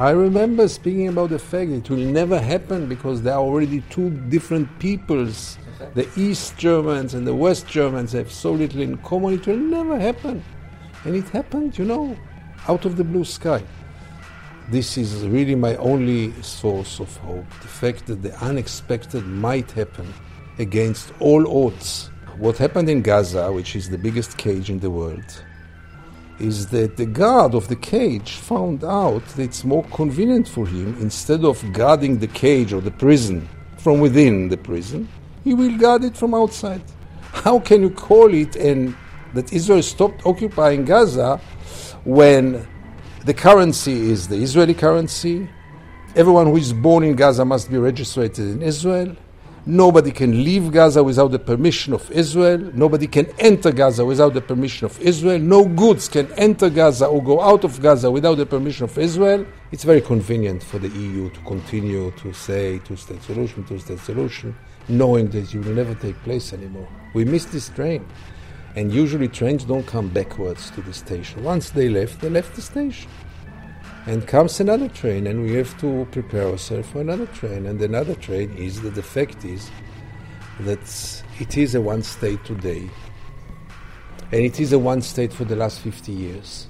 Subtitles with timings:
[0.00, 4.10] I remember speaking about the fact it will never happen because there are already two
[4.28, 5.56] different peoples.
[5.94, 9.96] The East Germans and the West Germans have so little in common, it will never
[9.96, 10.42] happen.
[11.04, 12.16] And it happened, you know,
[12.66, 13.62] out of the blue sky.
[14.68, 20.12] This is really my only source of hope the fact that the unexpected might happen
[20.58, 22.10] against all odds.
[22.38, 25.44] What happened in Gaza, which is the biggest cage in the world,
[26.38, 30.96] is that the guard of the cage found out that it's more convenient for him,
[31.00, 33.48] instead of guarding the cage or the prison
[33.78, 35.08] from within the prison,
[35.44, 36.82] he will guard it from outside.
[37.20, 38.96] How can you call it and
[39.34, 41.40] that Israel stopped occupying Gaza
[42.04, 42.66] when
[43.24, 45.48] the currency is the Israeli currency?
[46.16, 49.16] Everyone who is born in Gaza must be registered in Israel.
[49.66, 52.58] Nobody can leave Gaza without the permission of Israel.
[52.74, 55.38] Nobody can enter Gaza without the permission of Israel.
[55.38, 59.46] No goods can enter Gaza or go out of Gaza without the permission of Israel.
[59.72, 64.00] It's very convenient for the EU to continue to say two state solution, two state
[64.00, 64.54] solution,
[64.88, 66.88] knowing that it will never take place anymore.
[67.14, 68.04] We missed this train.
[68.76, 71.42] And usually trains don't come backwards to the station.
[71.42, 73.08] Once they left, they left the station
[74.06, 77.66] and comes another train and we have to prepare ourselves for another train.
[77.66, 79.70] And another train is that the fact is
[80.60, 82.88] that it is a one state today.
[84.30, 86.68] And it is a one state for the last 50 years.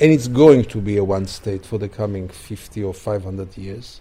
[0.00, 4.00] And it's going to be a one state for the coming 50 or 500 years.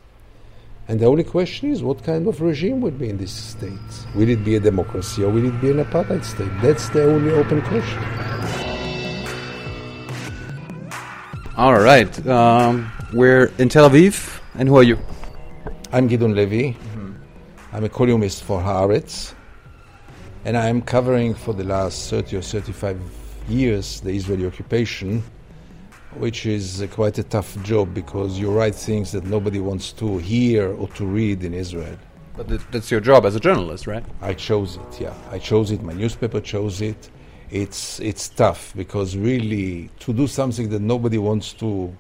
[0.88, 3.72] And the only question is what kind of regime would be in this state?
[4.14, 6.52] Will it be a democracy or will it be an apartheid state?
[6.62, 8.75] That's the only open question
[11.58, 12.28] All right.
[12.28, 15.00] Um, we're in Tel Aviv, and who are you?
[15.94, 16.76] I'm Gideon Levy.
[17.72, 19.34] I'm a columnist for Haaretz,
[20.44, 23.00] and I'm covering for the last 30 or 35
[23.48, 25.24] years the Israeli occupation,
[26.16, 30.18] which is uh, quite a tough job because you write things that nobody wants to
[30.18, 31.98] hear or to read in Israel.
[32.36, 34.04] But that's your job as a journalist, right?
[34.22, 35.14] I chose it, yeah.
[35.32, 37.10] I chose it, my newspaper chose it.
[37.52, 41.96] It's, it's tough because really to do something that nobody wants to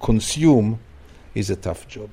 [0.00, 0.78] consume
[1.34, 2.10] is a tough job.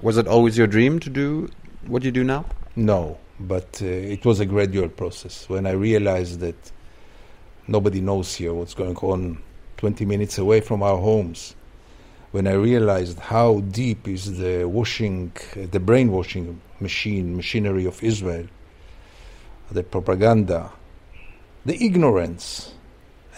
[0.00, 1.50] Was it always your dream to do
[1.86, 2.46] what you do now?
[2.74, 5.48] No, but uh, it was a gradual process.
[5.48, 6.72] When I realized that
[7.68, 9.42] nobody knows here what's going on
[9.76, 11.54] 20 minutes away from our homes,
[12.32, 18.46] when I realized how deep is the washing, uh, the brainwashing machine, machinery of Israel,
[19.70, 20.70] the propaganda,
[21.64, 22.72] the ignorance,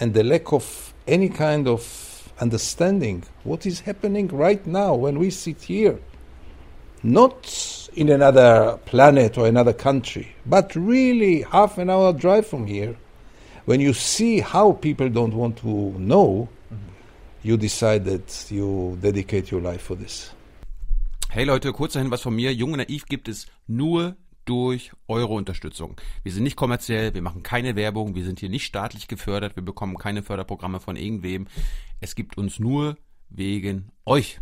[0.00, 5.30] and the lack of any kind of understanding what is happening right now when we
[5.30, 5.98] sit here
[7.02, 12.96] not in another planet or another country, but really half an hour drive from here,
[13.64, 15.66] when you see how people don't want to
[15.98, 16.78] know, mhm.
[17.42, 20.30] you decide that you dedicate your life for this.
[21.30, 22.52] Hey Leute, kurz dahin was von mir.
[22.52, 25.96] Jung und Naiv gibt es nur durch eure Unterstützung.
[26.22, 29.62] Wir sind nicht kommerziell, wir machen keine Werbung, wir sind hier nicht staatlich gefördert, wir
[29.62, 31.46] bekommen keine Förderprogramme von irgendwem.
[32.00, 32.96] Es gibt uns nur
[33.30, 34.40] wegen euch.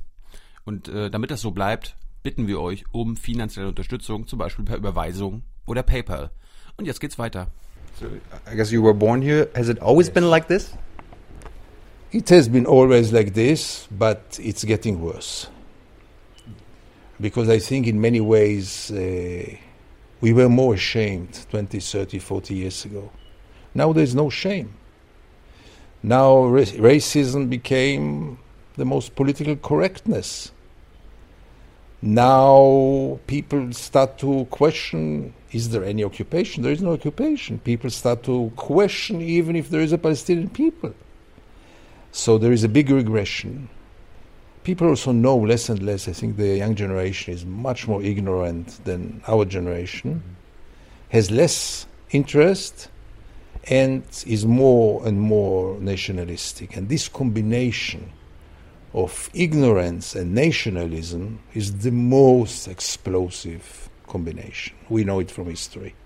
[0.65, 4.77] Und äh, damit das so bleibt, bitten wir euch um finanzielle Unterstützung, zum Beispiel per
[4.77, 6.31] Überweisung oder PayPal.
[6.77, 7.49] Und jetzt geht's weiter.
[7.99, 8.07] So,
[8.51, 9.49] I guess you were born here.
[9.55, 10.73] Has it always been like this?
[12.13, 15.49] It has been always like this, but it's getting worse.
[17.21, 19.57] Because I think in many ways uh,
[20.21, 23.11] we were more ashamed 20, 30, 40 years ago.
[23.75, 24.75] Now there's no shame.
[26.03, 28.39] Now ra- racism became
[28.77, 30.53] the most political correctness.
[32.03, 36.63] Now people start to question is there any occupation?
[36.63, 37.59] There is no occupation.
[37.59, 40.95] People start to question even if there is a Palestinian people.
[42.13, 43.69] So there is a big regression.
[44.71, 46.07] People also know less and less.
[46.07, 50.35] I think the young generation is much more ignorant than our generation, mm-hmm.
[51.09, 52.89] has less interest,
[53.65, 56.77] and is more and more nationalistic.
[56.77, 58.13] And this combination
[58.95, 64.77] of ignorance and nationalism is the most explosive combination.
[64.89, 65.97] We know it from history.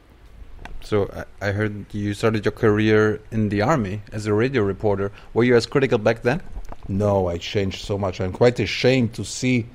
[0.83, 5.11] So I heard you started your career in the army as a radio reporter.
[5.33, 6.43] Were you as critical back then?
[6.89, 8.21] No, I changed so much.
[8.21, 9.67] I'm quite ashamed to see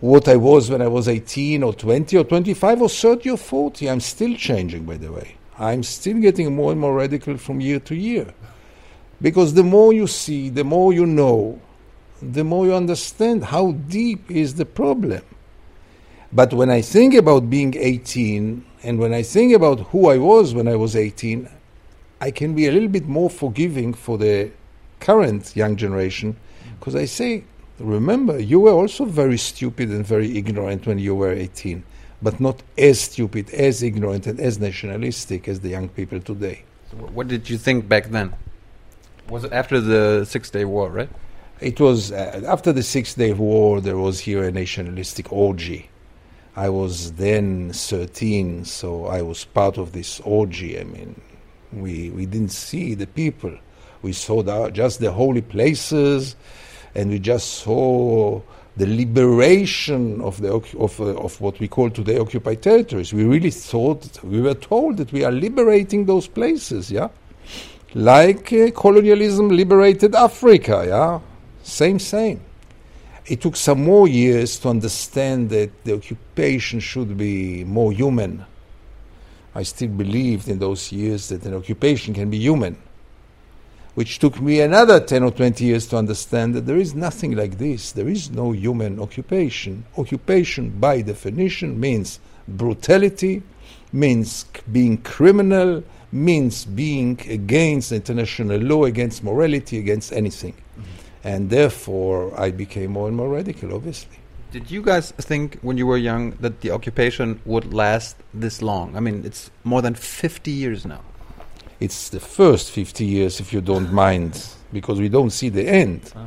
[0.00, 3.90] what I was when I was 18 or 20 or 25 or 30 or 40.
[3.90, 5.36] I'm still changing, by the way.
[5.58, 8.32] I'm still getting more and more radical from year to year.
[9.20, 11.60] Because the more you see, the more you know,
[12.20, 15.22] the more you understand how deep is the problem.
[16.32, 20.54] But when I think about being 18 and when I think about who I was
[20.54, 21.48] when I was 18,
[22.20, 24.50] I can be a little bit more forgiving for the
[25.00, 26.36] current young generation
[26.78, 27.44] because I say
[27.78, 31.84] Remember, you were also very stupid and very ignorant when you were 18,
[32.22, 36.64] but not as stupid, as ignorant, and as nationalistic as the young people today.
[36.90, 38.32] So what did you think back then?
[39.28, 41.10] Was it after the Six Day War, right?
[41.60, 45.90] It was uh, after the Six Day War, there was here a nationalistic orgy.
[46.56, 50.80] I was then 13, so I was part of this orgy.
[50.80, 51.20] I mean,
[51.70, 53.54] we, we didn't see the people.
[54.00, 56.34] We saw the, just the holy places,
[56.94, 58.40] and we just saw
[58.78, 63.12] the liberation of, the, of, uh, of what we call today occupied territories.
[63.12, 67.08] We really thought, we were told that we are liberating those places, yeah?
[67.94, 71.20] Like uh, colonialism liberated Africa, yeah?
[71.62, 72.40] Same, same.
[73.28, 78.44] It took some more years to understand that the occupation should be more human.
[79.54, 82.76] I still believed in those years that an occupation can be human
[83.96, 87.56] which took me another 10 or 20 years to understand that there is nothing like
[87.56, 87.92] this.
[87.92, 89.86] There is no human occupation.
[89.96, 93.42] Occupation, by definition, means brutality,
[93.94, 95.82] means being criminal,
[96.12, 100.52] means being against international law, against morality, against anything.
[100.52, 100.95] Mm-hmm.
[101.26, 104.18] And therefore, I became more and more radical, obviously.
[104.52, 108.96] Did you guys think when you were young that the occupation would last this long?
[108.96, 111.02] I mean, it's more than 50 years now
[111.80, 116.12] it's the first 50 years, if you don't mind, because we don't see the end.
[116.14, 116.26] Ah.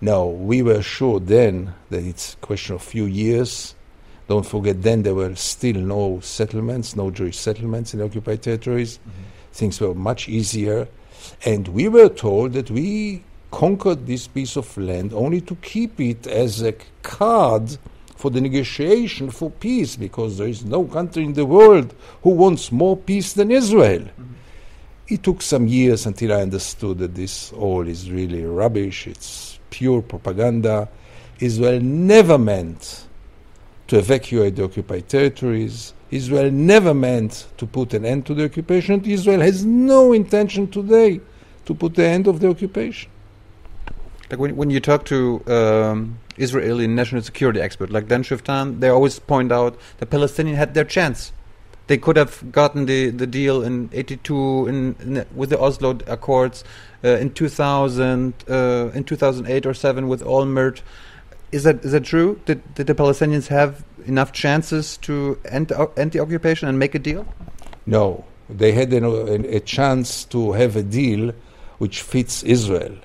[0.00, 3.74] No, we were sure then that it's a question of few years.
[4.28, 8.98] Don't forget, then there were still no settlements, no Jewish settlements in the occupied territories.
[8.98, 9.22] Mm-hmm.
[9.52, 10.86] Things were much easier.
[11.44, 16.26] And we were told that we conquered this piece of land only to keep it
[16.26, 17.78] as a card
[18.16, 22.72] for the negotiation for peace, because there is no country in the world who wants
[22.72, 24.00] more peace than Israel.
[24.00, 24.32] Mm-hmm.
[25.08, 30.02] It took some years until I understood that this all is really rubbish, it's pure
[30.02, 30.88] propaganda.
[31.40, 33.06] Israel never meant
[33.86, 35.94] to evacuate the occupied territories.
[36.10, 39.04] Israel never meant to put an end to the occupation.
[39.04, 41.20] Israel has no intention today
[41.66, 43.10] to put the end of the occupation.
[44.30, 48.88] Like when, when you talk to um, Israeli national security expert like Dan Schueftan, they
[48.88, 51.32] always point out the Palestinians had their chance.
[51.86, 56.62] They could have gotten the, the deal in 82 in, in with the Oslo Accords
[57.02, 60.82] uh, in 2000 uh, in 2008 or 7 with Olmert.
[61.50, 62.38] Is that is that true?
[62.44, 66.94] Did, did the Palestinians have enough chances to end, uh, end the occupation and make
[66.94, 67.26] a deal?
[67.86, 68.26] No.
[68.50, 69.04] They had an,
[69.46, 71.32] a chance to have a deal
[71.78, 72.96] which fits Israel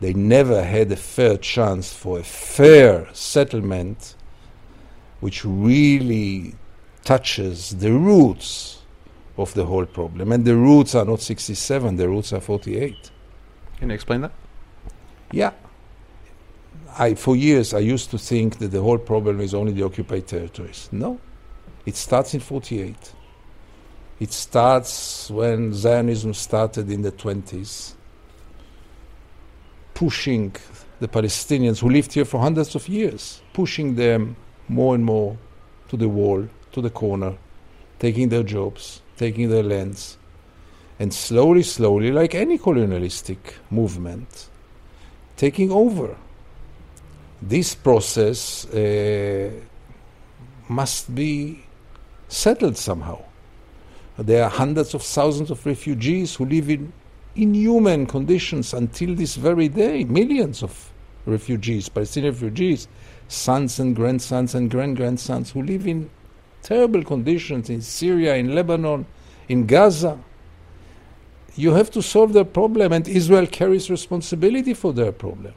[0.00, 4.14] they never had a fair chance for a fair settlement
[5.20, 6.54] which really
[7.04, 8.82] touches the roots
[9.38, 10.32] of the whole problem.
[10.32, 13.10] And the roots are not 67, the roots are 48.
[13.78, 14.32] Can you explain that?
[15.32, 15.52] Yeah.
[16.98, 20.26] I, for years, I used to think that the whole problem is only the occupied
[20.26, 20.88] territories.
[20.92, 21.20] No.
[21.84, 23.12] It starts in 48.
[24.18, 27.95] It starts when Zionism started in the 20s,
[29.96, 30.54] pushing
[31.00, 34.36] the Palestinians who lived here for hundreds of years, pushing them
[34.68, 35.38] more and more
[35.88, 37.34] to the wall, to the corner,
[37.98, 40.18] taking their jobs, taking their lands,
[40.98, 44.50] and slowly, slowly, like any colonialistic movement,
[45.34, 46.14] taking over.
[47.40, 49.50] This process uh,
[50.68, 51.64] must be
[52.28, 53.22] settled somehow.
[54.18, 56.92] There are hundreds of thousands of refugees who live in
[57.36, 60.04] inhuman conditions until this very day.
[60.04, 60.92] Millions of
[61.26, 62.88] refugees, Palestinian refugees,
[63.28, 66.10] sons and grandsons and grand grandsons who live in
[66.62, 69.06] terrible conditions in Syria, in Lebanon,
[69.48, 70.18] in Gaza.
[71.54, 75.54] You have to solve their problem, and Israel carries responsibility for their problem.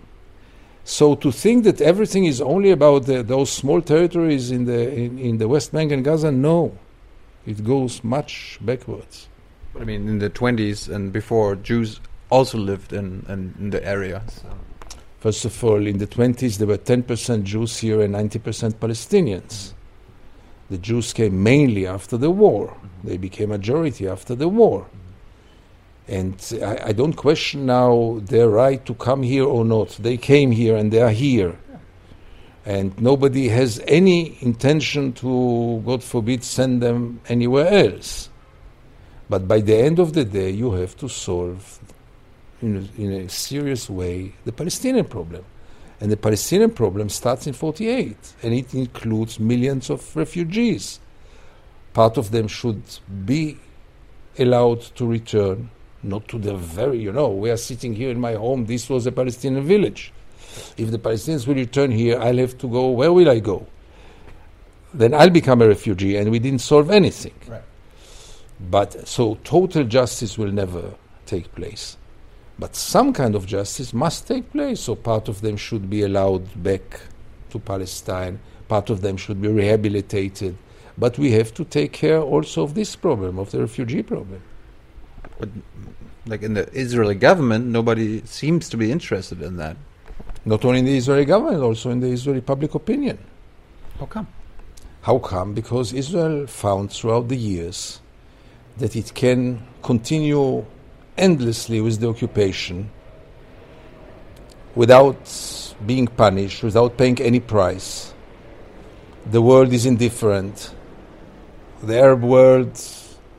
[0.84, 5.20] So to think that everything is only about the, those small territories in the in,
[5.20, 6.78] in, the West Bank and Gaza, no,
[7.46, 9.28] it goes much backwards.
[9.74, 12.00] But I mean, in the 20s and before, Jews
[12.30, 14.24] also lived in, in, in the area.
[14.28, 14.50] So.
[15.20, 19.74] First of all, in the 20s, there were 10% Jews here and 90% Palestinians.
[20.70, 22.68] The Jews came mainly after the war.
[22.68, 23.08] Mm-hmm.
[23.08, 24.88] They became majority after the war.
[26.08, 26.16] Mm-hmm.
[26.16, 29.90] And I, I, don't question now their right to come here or not.
[29.90, 31.58] They came here and they are here.
[32.66, 38.30] And nobody has any intention to, God forbid, send them anywhere else.
[39.30, 41.80] But by the end of the day, you have to solve,
[42.62, 45.46] in a, in a serious way, the Palestinian problem.
[46.02, 51.00] And the Palestinian problem starts in 48, and it includes millions of refugees.
[51.94, 52.82] Part of them should
[53.26, 53.58] be
[54.38, 55.70] allowed to return,
[56.02, 59.06] not to the very, you know, we are sitting here in my home, this was
[59.06, 60.14] a Palestinian village.
[60.78, 62.90] If the Palestinians will return here, I'll have to go.
[62.90, 63.68] Where will I go?
[64.94, 67.34] Then I'll become a refugee, and we didn't solve anything.
[67.48, 67.62] Right.
[68.60, 70.94] But so total justice will never
[71.26, 71.98] take place.
[72.58, 74.82] But some kind of justice must take place.
[74.82, 77.00] So part of them should be allowed back
[77.52, 78.40] to Palestine.
[78.68, 80.58] Part of them should be rehabilitated.
[80.98, 84.42] But we have to take care also of this problem, of the refugee problem.
[85.40, 85.50] But
[86.26, 89.78] like in the Israeli government, nobody seems to be interested in that.
[90.44, 93.18] Not only in the Israeli government, also in the Israeli public opinion.
[94.00, 94.28] How come?
[95.02, 95.54] How come?
[95.54, 98.02] Because Israel found throughout the years
[98.80, 100.66] that it can continue
[101.18, 102.90] endlessly with the occupation
[104.76, 108.14] without being punished, without paying any price.
[109.26, 110.74] The world is indifferent.
[111.84, 112.82] The Arab world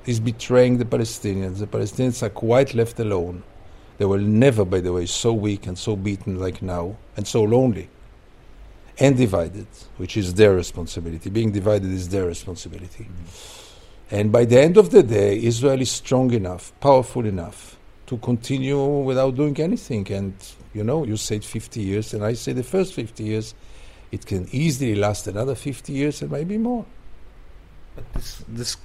[0.07, 1.59] is betraying the Palestinians.
[1.59, 3.43] The Palestinians are quite left alone.
[3.99, 7.43] They were never, by the way, so weak and so beaten like now, and so
[7.43, 7.89] lonely
[8.99, 9.67] and divided,
[9.97, 11.31] which is their responsibility.
[11.31, 13.05] Being divided is their responsibility.
[13.05, 13.60] Mm-hmm.
[14.11, 18.85] And by the end of the day, Israel is strong enough, powerful enough to continue
[18.85, 20.11] without doing anything.
[20.13, 20.35] And,
[20.75, 23.55] you know, you said 50 years, and I say the first 50 years,
[24.11, 26.85] it can easily last another 50 years and maybe more.
[27.95, 28.77] But this, this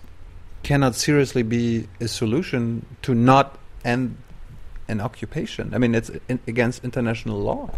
[0.61, 4.17] cannot seriously be a solution to not end
[4.87, 5.73] an occupation.
[5.73, 7.71] I mean, it's in, against international law.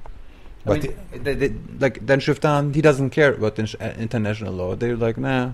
[0.65, 3.63] But I mean, they, they, like Dan Schueftan, he doesn't care about uh,
[3.97, 4.75] international law.
[4.75, 5.53] They're like, nah.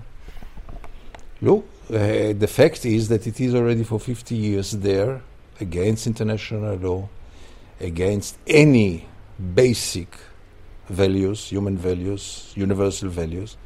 [1.40, 5.22] Look, uh, the fact is that it is already for 50 years there
[5.60, 7.08] against international law,
[7.80, 9.06] against any
[9.54, 10.08] basic
[10.88, 13.56] values, human values, universal values,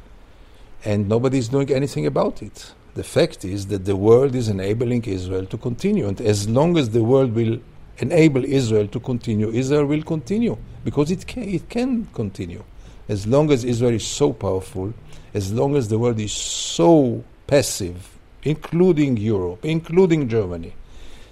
[0.83, 2.73] and nobody is doing anything about it.
[2.95, 6.89] The fact is that the world is enabling Israel to continue, and as long as
[6.89, 7.59] the world will
[7.99, 12.63] enable Israel to continue, Israel will continue because it can, it can continue.
[13.07, 14.93] As long as Israel is so powerful,
[15.33, 20.73] as long as the world is so passive, including Europe, including Germany,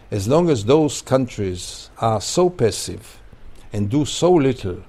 [0.09, 3.19] as long as those countries are so passive
[3.71, 4.83] and do so little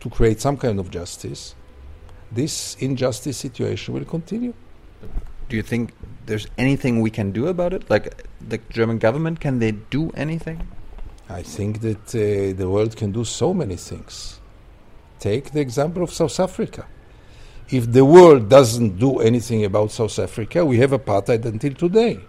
[0.00, 1.54] to create some kind of justice,
[2.30, 4.52] this injustice situation will continue.
[5.48, 5.94] Do you think
[6.26, 7.88] there's anything we can do about it?
[7.88, 10.68] Like the German government, can they do anything?
[11.30, 14.40] I think that uh, the world can do so many things.
[15.20, 16.84] Take the example of South Africa
[17.70, 22.20] if the world doesn't do anything about South Africa, we have apartheid until today.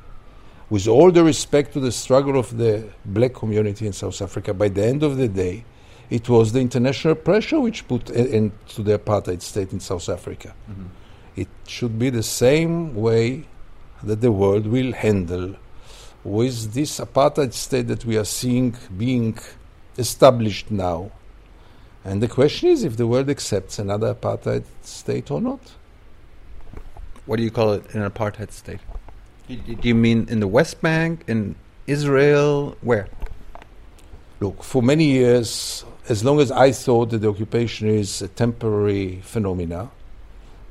[0.70, 4.70] With all the respect to the struggle of the black community in South Africa, by
[4.70, 5.64] the end of the day,
[6.10, 10.10] it was the international pressure which put an end to the apartheid state in South
[10.10, 10.54] Africa.
[10.70, 10.86] Mm-hmm.
[11.38, 13.46] It should be the same way
[14.04, 15.56] that the world will handle
[16.24, 19.38] with this apartheid state that we are seeing being
[19.98, 21.12] established now
[22.10, 25.60] and the question is if the world accepts another apartheid state or not.
[27.28, 28.80] What do you call it an apartheid state?
[29.48, 31.54] Do you mean in the West Bank, in
[31.86, 33.08] Israel, where?
[34.40, 39.22] Look, for many years, as long as I thought that the occupation is a temporary
[39.22, 39.92] phenomena,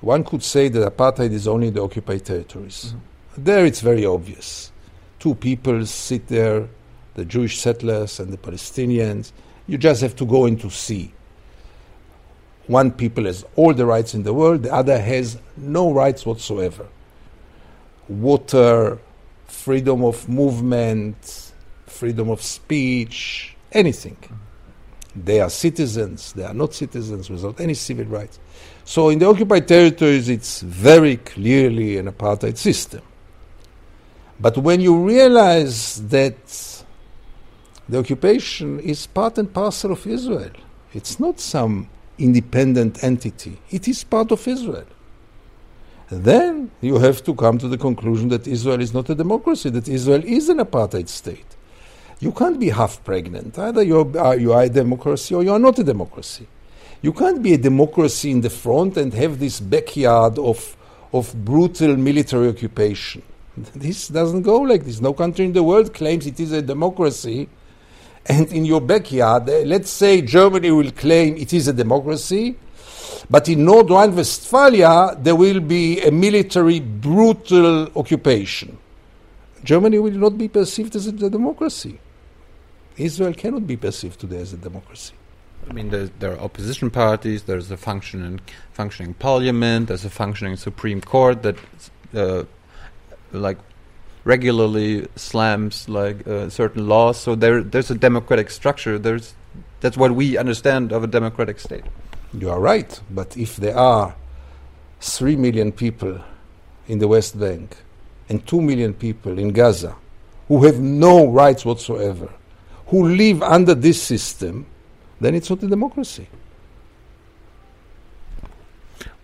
[0.00, 2.87] one could say that apartheid is only in the occupied territories.
[2.87, 3.45] Mm-hmm.
[3.45, 4.73] There it's very obvious.
[5.21, 6.68] Two peoples sit there,
[7.14, 9.30] the Jewish settlers and the Palestinians.
[9.68, 11.12] You just have to go in to see.
[12.68, 16.87] One people has all the rights in the world, the other has no rights whatsoever.
[18.08, 18.98] Water,
[19.46, 21.52] freedom of movement,
[21.87, 24.18] freedom of speech, anything.
[25.16, 28.38] They are citizens, they are not citizens without any civil rights.
[28.84, 33.02] So in the occupied territories, it's very clearly an apartheid system.
[34.38, 36.84] But when you realize that
[37.88, 40.52] the occupation is part and parcel of Israel,
[40.92, 43.58] it's not some independent entity.
[43.70, 44.87] It is part of Israel.
[46.10, 49.88] Then you have to come to the conclusion that Israel is not a democracy, that
[49.88, 51.44] Israel is an apartheid state.
[52.20, 53.58] You can't be half pregnant.
[53.58, 56.46] Either you're, uh, you are a democracy or you are not a democracy.
[57.02, 60.76] You can't be a democracy in the front and have this backyard of,
[61.12, 63.22] of brutal military occupation.
[63.75, 65.00] This doesn't go like this.
[65.00, 67.48] No country in the world claims it is a democracy
[68.28, 72.56] and in your backyard, uh, let's say Germany will claim it is a democracy,
[73.30, 78.78] but in North Rhine-Westphalia there will be a military brutal occupation.
[79.64, 81.99] Germany will not be perceived as a democracy.
[82.97, 85.14] Israel cannot be perceived today as a democracy.
[85.68, 87.42] I mean, there, there, are opposition parties.
[87.44, 88.40] There's a functioning,
[88.73, 89.88] functioning parliament.
[89.88, 91.56] There's a functioning Supreme Court that,
[92.14, 92.44] uh,
[93.32, 93.58] like,
[94.28, 97.16] regularly slams like uh, certain laws.
[97.18, 98.99] So there, there's a democratic structure.
[98.99, 99.35] There's
[99.80, 101.85] that's what we understand of a democratic state.
[102.35, 104.14] You are right, but if there are
[105.00, 106.20] three million people
[106.88, 107.76] in the West Bank
[108.28, 109.97] and two million people in Gaza
[110.49, 112.28] who have no rights whatsoever,
[112.88, 114.66] who live under this system,
[115.20, 116.28] then it's not a democracy.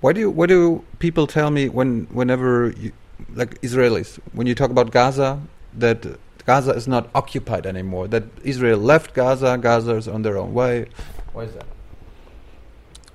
[0.01, 2.93] Why do you, why do people tell me when whenever you,
[3.35, 5.41] like Israelis when you talk about Gaza
[5.79, 6.07] that
[6.47, 10.87] Gaza is not occupied anymore that Israel left Gaza Gaza is on their own way.
[11.33, 11.67] why is that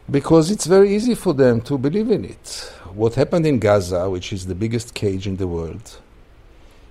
[0.09, 2.73] Because it's very easy for them to believe in it.
[2.93, 5.99] What happened in Gaza, which is the biggest cage in the world,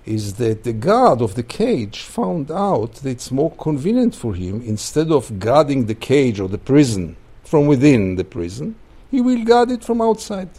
[0.05, 4.61] is that the guard of the cage found out that it's more convenient for him,
[4.61, 8.75] instead of guarding the cage or the prison from within the prison,
[9.11, 10.49] he will guard it from outside.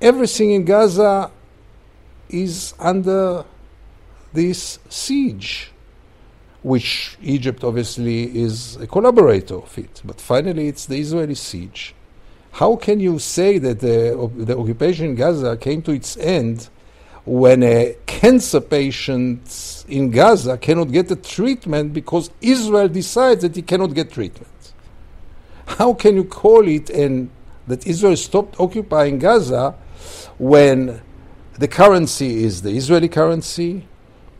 [0.00, 1.30] Everything in Gaza
[2.28, 3.44] is under
[4.32, 5.72] this siege
[6.66, 10.02] which Egypt obviously is a collaborator of it.
[10.04, 11.94] But finally, it's the Israeli siege.
[12.50, 16.68] How can you say that the, the occupation in Gaza came to its end
[17.24, 23.62] when a cancer patient in Gaza cannot get the treatment because Israel decides that he
[23.62, 24.72] cannot get treatment?
[25.66, 27.30] How can you call it and
[27.68, 29.76] that Israel stopped occupying Gaza
[30.38, 31.00] when
[31.58, 33.86] the currency is the Israeli currency,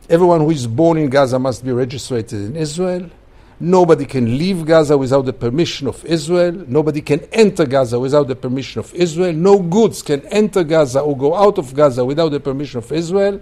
[0.08, 3.10] Everyone who is born in Gaza must be registered in Israel.
[3.58, 6.52] Nobody can leave Gaza without the permission of Israel.
[6.68, 9.32] Nobody can enter Gaza without the permission of Israel.
[9.32, 13.40] No goods can enter Gaza or go out of Gaza without the permission of Israel.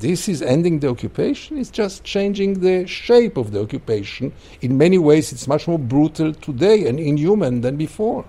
[0.00, 1.58] This is ending the occupation.
[1.58, 4.32] It's just changing the shape of the occupation.
[4.62, 8.24] In many ways, it's much more brutal today and inhuman than before.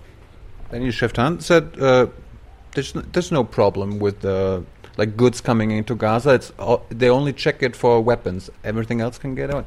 [0.69, 2.07] Daniel Schueftan said uh,
[2.77, 4.63] there's, no, there's no problem with the
[4.97, 6.35] like goods coming into Gaza.
[6.35, 8.51] It's all, they only check it for weapons.
[8.63, 9.65] Everything else can get out.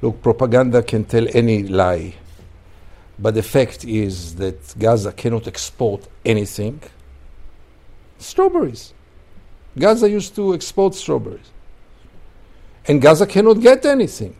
[0.00, 2.14] Look, propaganda can tell any lie,
[3.18, 6.80] but the fact is that Gaza cannot export anything.
[8.16, 8.94] Strawberries.
[9.78, 11.50] Gaza used to export strawberries.
[12.86, 14.36] And Gaza cannot get anything.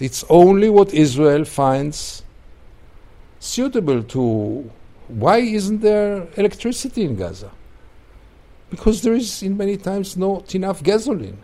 [0.00, 2.24] It's only what Israel finds
[3.38, 4.72] suitable to.
[5.08, 7.50] Why isn't there electricity in Gaza?
[8.70, 11.38] Because there is, in many times, not enough gasoline.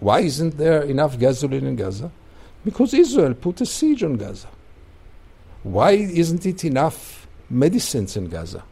[0.00, 2.10] Why isn't there enough gasoline in Gaza?
[2.64, 4.48] Because Israel put a siege on Gaza.
[5.64, 8.62] Why isn't it enough medicines in Gaza?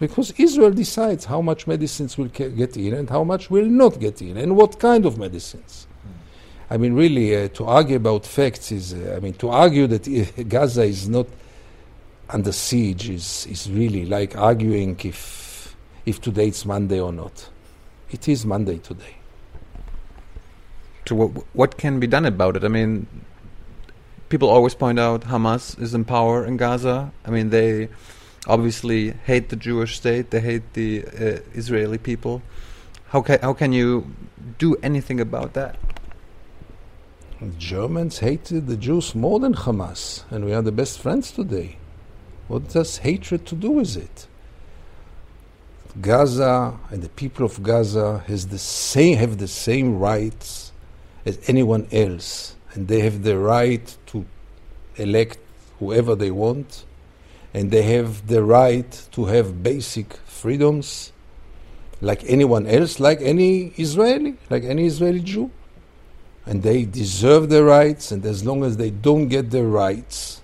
[0.00, 4.22] Because Israel decides how much medicines will get in and how much will not get
[4.22, 5.86] in, and what kind of medicines.
[6.70, 10.06] I mean, really, uh, to argue about facts is, uh, I mean, to argue that
[10.06, 11.26] uh, Gaza is not
[12.30, 17.50] under siege is, is really like arguing if if today it's Monday or not.
[18.10, 19.16] It is Monday today.
[21.06, 22.64] So what, what can be done about it?
[22.64, 23.06] I mean,
[24.30, 27.12] people always point out Hamas is in power in Gaza.
[27.26, 27.88] I mean, they
[28.46, 30.30] obviously hate the Jewish state.
[30.30, 32.42] They hate the uh, Israeli people.
[33.08, 34.10] How can how can you
[34.58, 35.76] do anything about that?
[37.40, 41.76] The Germans hated the Jews more than Hamas, and we are the best friends today.
[42.48, 44.26] What does hatred to do with it?
[46.00, 50.72] Gaza and the people of Gaza has the same, have the same rights
[51.26, 54.24] as anyone else, and they have the right to
[54.96, 55.38] elect
[55.78, 56.84] whoever they want,
[57.52, 61.12] and they have the right to have basic freedoms
[62.00, 65.50] like anyone else, like any Israeli, like any Israeli Jew.
[66.46, 70.37] And they deserve their rights, and as long as they don't get their rights,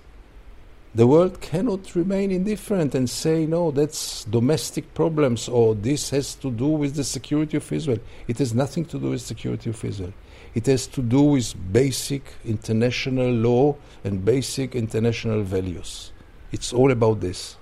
[0.95, 6.49] the world cannot remain indifferent and say, no, that's domestic problems or this has to
[6.49, 7.99] do with the security of Israel.
[8.29, 10.13] It has nothing to do with security of Israel.
[10.53, 16.13] It has to do with basic international law and basic international values.
[16.53, 17.57] It's all about this.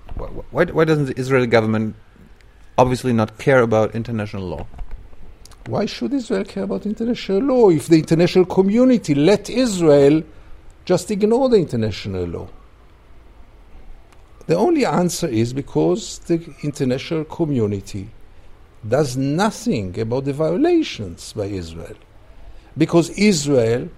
[0.52, 1.96] Why, why doesn't the Israeli government
[2.78, 4.66] obviously not care about international law?
[5.66, 10.22] Why should Israel care about international law if the international community let Israel
[10.84, 12.48] just ignore the international law?
[14.46, 18.10] The only answer is because the international community
[18.86, 21.96] does nothing about the violations by Israel.
[22.76, 23.88] Because Israel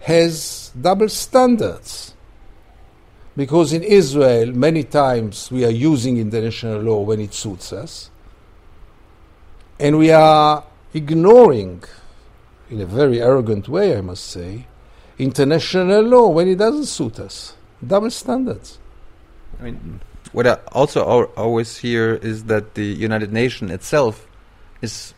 [0.00, 2.14] has double standards.
[3.36, 8.10] Because in Israel, many times we are using international law when it suits us,
[9.78, 11.82] and we are ignoring,
[12.68, 14.66] in a very arrogant way, I must say,
[15.18, 17.54] international law when it doesn't suit us.
[17.84, 18.78] Double standards.
[19.60, 20.00] I mean,
[20.32, 21.04] what I also
[21.36, 24.26] always hear is that the United Nations itself
[24.80, 25.14] is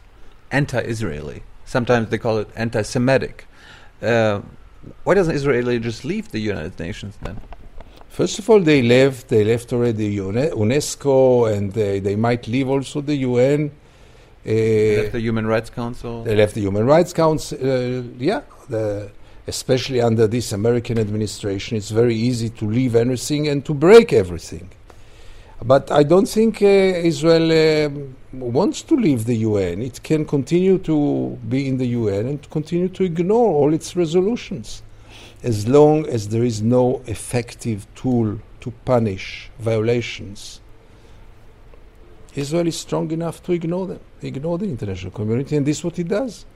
[0.51, 1.43] anti-Israeli.
[1.65, 3.47] Sometimes they call it anti-Semitic.
[4.03, 4.41] Uh,
[5.05, 7.41] Why doesn't Israel just leave the United Nations then?
[8.09, 9.29] First of all, they left.
[9.29, 13.71] They left already UNESCO, and they, they might leave also the UN.
[13.71, 13.71] Uh,
[14.45, 16.23] They left the Human Rights Council.
[16.23, 17.59] They left the Human Rights Council.
[17.59, 19.11] Uh, yeah, the,
[19.47, 24.71] especially under this American administration, it's very easy to leave everything and to break everything.
[25.63, 29.83] But I don't think uh, Israel um, wants to leave the UN.
[29.83, 34.83] It can continue to be in the UN and continue to ignore all its resolutions
[35.43, 40.61] as long as there is no effective tool to punish violations.
[42.35, 45.99] Israel is strong enough to ignore them, ignore the international community, and this is what
[45.99, 46.47] it does.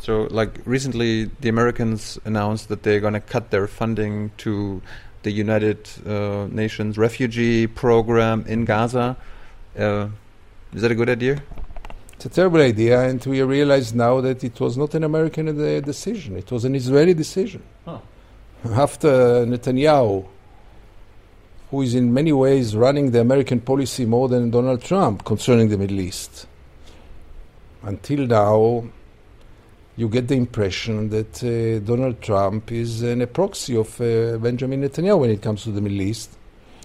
[0.00, 4.82] So, like recently, the Americans announced that they're going to cut their funding to
[5.22, 9.16] the United uh, Nations refugee program in Gaza.
[9.78, 10.08] Uh,
[10.72, 11.42] is that a good idea?
[12.14, 15.80] It's a terrible idea, and we realize now that it was not an American uh,
[15.80, 17.62] decision, it was an Israeli decision.
[17.84, 17.98] Huh.
[18.64, 20.26] After Netanyahu,
[21.70, 25.78] who is in many ways running the American policy more than Donald Trump concerning the
[25.78, 26.46] Middle East.
[27.82, 28.84] Until now,
[29.96, 34.82] you get the impression that uh, Donald Trump is an, a proxy of uh, Benjamin
[34.82, 36.36] Netanyahu when it comes to the Middle East.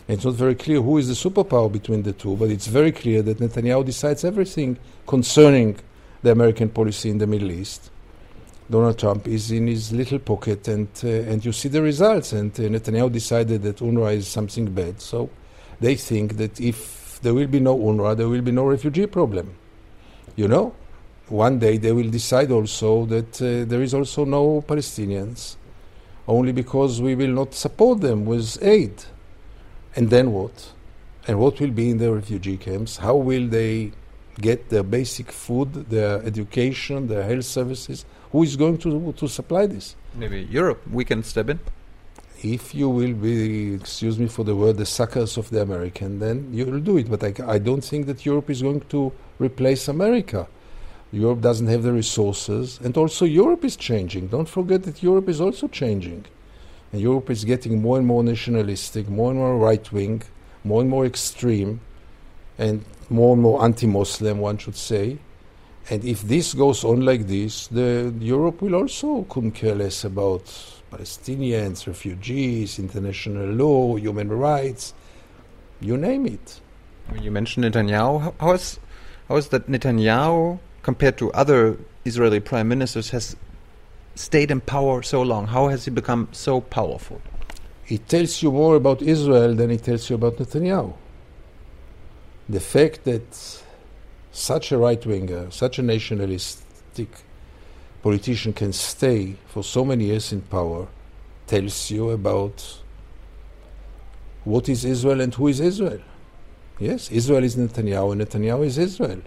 [0.08, 3.22] It's not very clear who is the superpower between the two, but it's very clear
[3.22, 5.78] that Netanyahu decides everything concerning
[6.22, 7.92] the American policy in the Middle East.
[8.70, 12.34] Donald Trump is in his little pocket, and uh, and you see the results.
[12.34, 15.30] And uh, Netanyahu decided that UNRWA is something bad, so
[15.80, 19.56] they think that if there will be no UNRWA, there will be no refugee problem.
[20.36, 20.74] You know,
[21.30, 25.58] one day they will decide also that uh, there is also no Palestinians,
[26.28, 29.04] only because we will not support them with aid.
[29.96, 30.72] And then what?
[31.28, 32.98] And what will be in the refugee camps?
[32.98, 33.92] How will they
[34.40, 38.06] get their basic food, their education, their health services?
[38.32, 39.96] Who is going to, to supply this?
[40.16, 40.82] Maybe Europe.
[40.90, 41.60] We can step in.
[42.44, 46.50] If you will be, excuse me for the word, the suckers of the American, then
[46.54, 47.10] you will do it.
[47.10, 50.48] But I, I don't think that Europe is going to replace America.
[51.12, 54.28] Europe doesn't have the resources, and also Europe is changing.
[54.28, 56.26] Don't forget that Europe is also changing.
[56.92, 60.24] And Europe is getting more and more nationalistic, more and more right wing,
[60.64, 61.80] more and more extreme,
[62.58, 65.18] and more and more anti Muslim, one should say.
[65.90, 70.44] And if this goes on like this, the Europe will also couldn't care less about
[70.92, 74.94] Palestinians, refugees, international law, human rights,
[75.80, 76.60] you name it.
[77.22, 78.34] You mentioned Netanyahu.
[78.40, 78.80] How is
[79.30, 83.36] how is that Netanyahu compared to other Israeli prime ministers has
[84.16, 85.46] stayed in power so long?
[85.46, 87.22] How has he become so powerful?
[87.90, 90.94] It tells you more about Israel than it tells you about Netanyahu.
[92.48, 93.28] The fact that
[94.32, 97.10] such a right winger, such a nationalistic
[98.02, 100.88] politician can stay for so many years in power
[101.48, 102.80] tells you about
[104.46, 106.04] what is Israel and who is Israel.
[106.80, 109.22] Yes, Israel is Netanyahu and Netanyahu is Israel.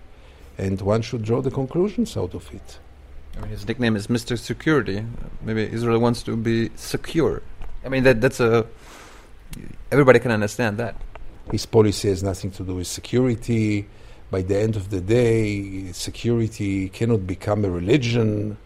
[0.60, 2.78] And one should draw the conclusions out of it.
[3.34, 4.38] I mean, his nickname is Mr.
[4.38, 5.02] Security.
[5.40, 7.42] Maybe Israel wants to be secure.
[7.82, 8.66] I mean, that that's a
[9.90, 10.96] everybody can understand that.
[11.50, 13.86] His policy has nothing to do with security.
[14.30, 18.58] By the end of the day, security cannot become a religion,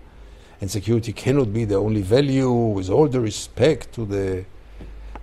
[0.61, 2.51] and security cannot be the only value.
[2.51, 4.45] With all the respect to the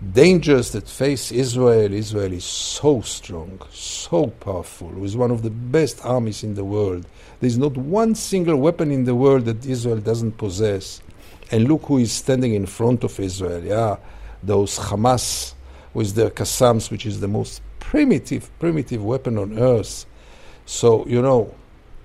[0.02, 6.04] dangers that face Israel, Israel is so strong, so powerful, with one of the best
[6.04, 7.06] armies in the world.
[7.40, 11.02] There is not one single weapon in the world that Israel doesn't possess.
[11.52, 13.64] And look who is standing in front of Israel.
[13.64, 13.98] Yeah,
[14.42, 15.54] those Hamas
[15.94, 20.06] with their Qassams, which is the most primitive, primitive weapon on earth.
[20.66, 21.54] So, you know,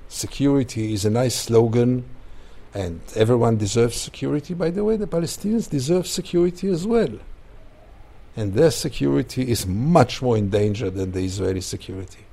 [0.09, 2.05] security is a nice slogan,
[2.75, 4.53] and everyone deserves security.
[4.53, 7.11] By the way, the Palestinians deserve security as well.
[8.37, 12.25] And their security is much more in danger than the Israeli security.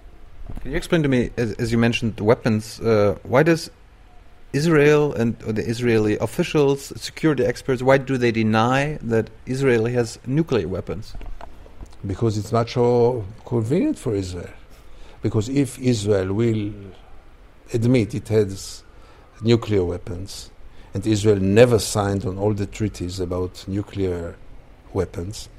[0.61, 2.81] Can you explain to me, as, as you mentioned, the weapons?
[2.81, 3.71] Uh, why does
[4.51, 10.67] Israel and the Israeli officials, security experts, why do they deny that Israel has nuclear
[10.67, 11.13] weapons?
[12.05, 14.53] Because it's much more convenient for Israel.
[15.21, 16.71] Because if Israel will
[17.73, 18.83] admit it has
[19.41, 20.51] nuclear weapons,
[20.93, 24.35] and Israel never signed on all the treaties about nuclear
[24.93, 25.49] weapons,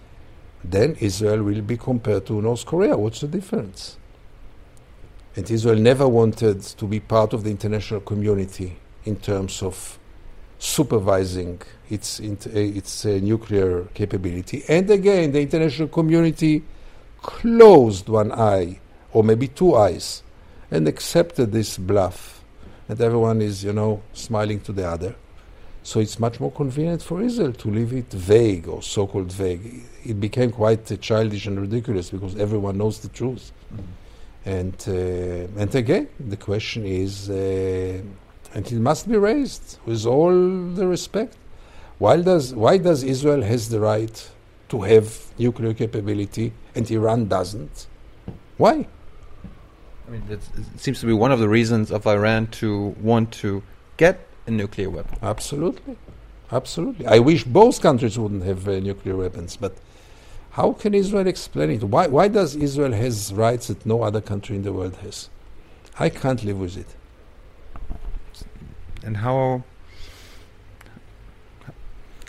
[0.64, 2.96] then Israel will be compared to North Korea.
[2.96, 3.98] What's the difference?
[5.36, 9.98] And Israel never wanted to be part of the international community in terms of
[10.58, 12.22] supervising its, uh,
[12.54, 14.64] its uh, nuclear capability.
[14.68, 16.62] And again, the international community
[17.20, 18.80] closed one eye,
[19.12, 20.22] or maybe two eyes,
[20.70, 22.42] and accepted this bluff.
[22.88, 25.14] And everyone is, you know, smiling to the other.
[25.84, 29.84] So it's much more convenient for Israel to leave it vague or so-called vague.
[30.02, 33.52] It became quite uh, childish and ridiculous because everyone knows the truth.
[34.46, 38.00] And uh, and again, the question is, uh,
[38.54, 41.36] and it must be raised with all the respect.
[41.98, 44.30] Why does why does Israel has the right
[44.70, 45.06] to have
[45.38, 47.88] nuclear capability and Iran doesn't?
[48.56, 48.86] Why?
[50.06, 53.32] I mean, that's, it seems to be one of the reasons of Iran to want
[53.32, 53.62] to
[53.98, 55.18] get a nuclear weapon.
[55.22, 55.96] Absolutely,
[56.52, 57.06] absolutely.
[57.06, 59.76] I wish both countries wouldn't have uh, nuclear weapons, but
[60.52, 61.82] how can Israel explain it?
[61.82, 65.28] Why, why does Israel has rights that no other country in the world has?
[65.98, 66.86] I can't live with it.
[69.04, 69.64] And how,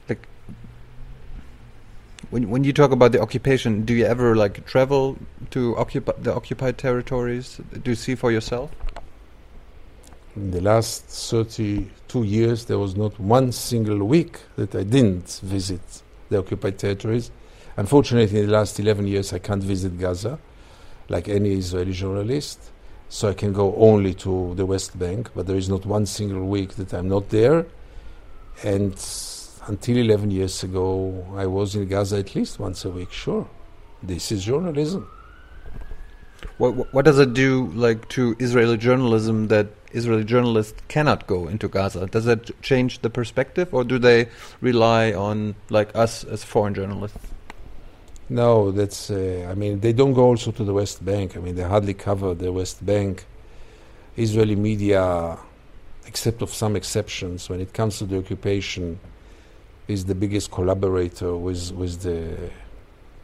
[0.10, 0.28] like,
[2.30, 5.18] when when you talk about the occupation, do you ever like travel
[5.52, 7.62] to occupy the occupied territories?
[7.72, 8.72] Do you see for yourself?
[10.36, 11.10] In the last
[12.16, 15.82] 32 years, there was not one single week that I didn't visit
[16.30, 17.30] the occupied territories.
[17.76, 20.40] Unfortunately, in the last 11 years, I can't visit Gaza
[21.10, 22.72] like any Israeli journalist.
[23.10, 26.46] So I can go only to the West Bank, but there is not one single
[26.46, 27.66] week that I'm not there.
[28.64, 28.94] And
[29.68, 33.12] until 11 years ago, I was in Gaza at least once a week.
[33.12, 33.46] Sure,
[34.02, 35.08] this is journalism.
[36.58, 41.68] What, what does it do like to Israeli journalism that Israeli journalists cannot go into
[41.68, 42.08] Gaza?
[42.08, 44.30] Does that change the perspective, or do they
[44.62, 47.18] rely on like us as foreign journalists?
[48.30, 49.10] No, that's.
[49.10, 51.38] Uh, I mean, they don't go also to the West Bank.
[51.38, 53.26] I mean, they hardly cover the West Bank.
[54.18, 55.38] Israeli media,
[56.08, 59.00] except of some exceptions, when it comes to the occupation,
[59.88, 62.50] is the biggest collaborator with with the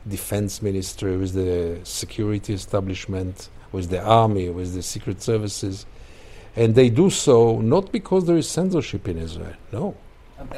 [0.08, 5.86] defense ministry, with the security establishment, with the army, with the secret services,
[6.56, 9.56] and they do so not because there is censorship in Israel.
[9.72, 9.96] No,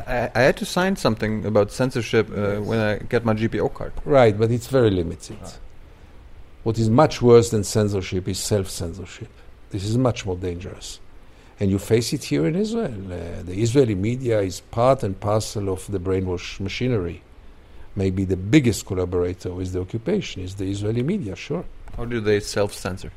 [0.07, 3.93] I, I had to sign something about censorship uh, when I get my GPO card.
[4.05, 5.37] Right, but it's very limited.
[6.63, 9.29] What is much worse than censorship is self censorship.
[9.71, 10.99] This is much more dangerous.
[11.59, 12.93] And you face it here in Israel.
[13.05, 17.21] Uh, the Israeli media is part and parcel of the brainwash machinery.
[17.95, 21.65] Maybe the biggest collaborator with the occupation is the Israeli media, sure.
[21.95, 23.11] How do they self censor?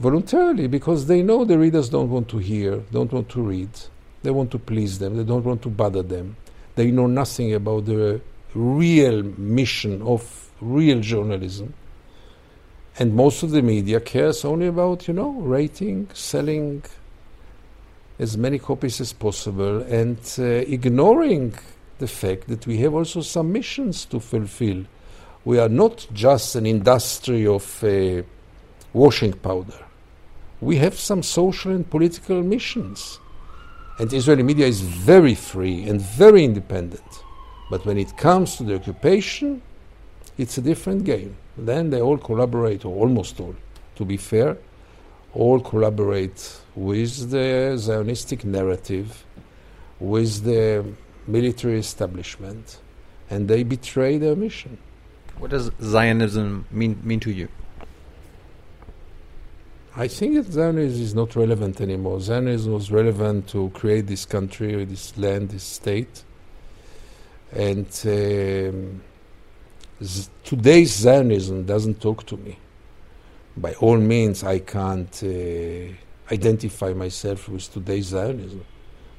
[0.00, 3.68] Voluntarily, because they know the readers don't want to hear, don't want to read.
[4.22, 6.36] They want to please them, they don't want to bother them.
[6.74, 8.20] They know nothing about the
[8.54, 11.74] real mission of real journalism.
[12.98, 16.82] And most of the media cares only about, you know, rating, selling
[18.18, 21.54] as many copies as possible, and uh, ignoring
[22.00, 24.84] the fact that we have also some missions to fulfill.
[25.44, 28.22] We are not just an industry of uh,
[28.92, 29.78] washing powder.
[30.60, 33.20] We have some social and political missions.
[33.98, 37.22] And Israeli media is very free and very independent.
[37.70, 39.62] But when it comes to the occupation,
[40.36, 41.36] it's a different game.
[41.56, 43.54] Then they all collaborate, or almost all,
[43.96, 44.56] to be fair,
[45.34, 49.24] all collaborate with the Zionistic narrative,
[50.00, 50.84] with the
[51.30, 52.78] military establishment,
[53.28, 54.78] and they betray their mission.
[55.38, 57.48] What does Zionism mean mean to you?
[59.96, 62.20] I think that Zionism is not relevant anymore.
[62.20, 66.22] Zionism was relevant to create this country, this land, this state.
[67.52, 69.02] And um,
[70.02, 72.56] z- today's Zionism doesn't talk to me.
[73.56, 78.64] By all means, I can't uh, identify myself with today's Zionism.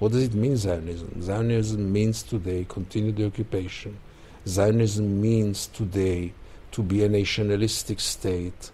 [0.02, 1.22] What does it mean, Zionism?
[1.22, 4.00] Zionism means today continue the occupation.
[4.48, 6.34] Zionism means today
[6.72, 8.72] to be a nationalistic state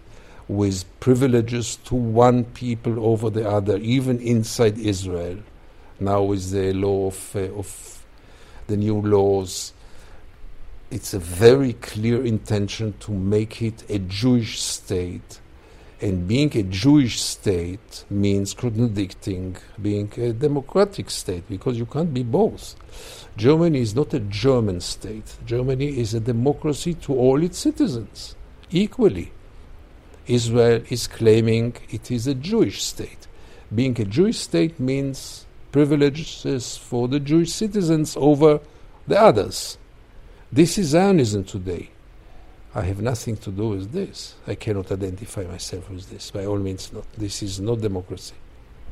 [0.48, 5.40] with privileges to one people over the other, even inside Israel.
[6.00, 8.06] Now, with the law of, uh, of
[8.66, 9.74] the new laws,
[10.90, 15.40] it's a very clear intention to make it a Jewish state.
[16.00, 22.22] And being a Jewish state means contradicting being a democratic state because you can't be
[22.22, 22.76] both.
[23.36, 25.36] Germany is not a German state.
[25.44, 28.36] Germany is a democracy to all its citizens
[28.70, 29.32] equally.
[30.28, 33.26] Israel is claiming it is a Jewish state.
[33.74, 38.60] Being a Jewish state means privileges for the Jewish citizens over
[39.06, 39.78] the others.
[40.52, 41.90] This is Zionism today.
[42.74, 44.34] I have nothing to do with this.
[44.46, 46.30] I cannot identify myself with this.
[46.30, 47.04] By all means, not.
[47.16, 48.34] This is not democracy.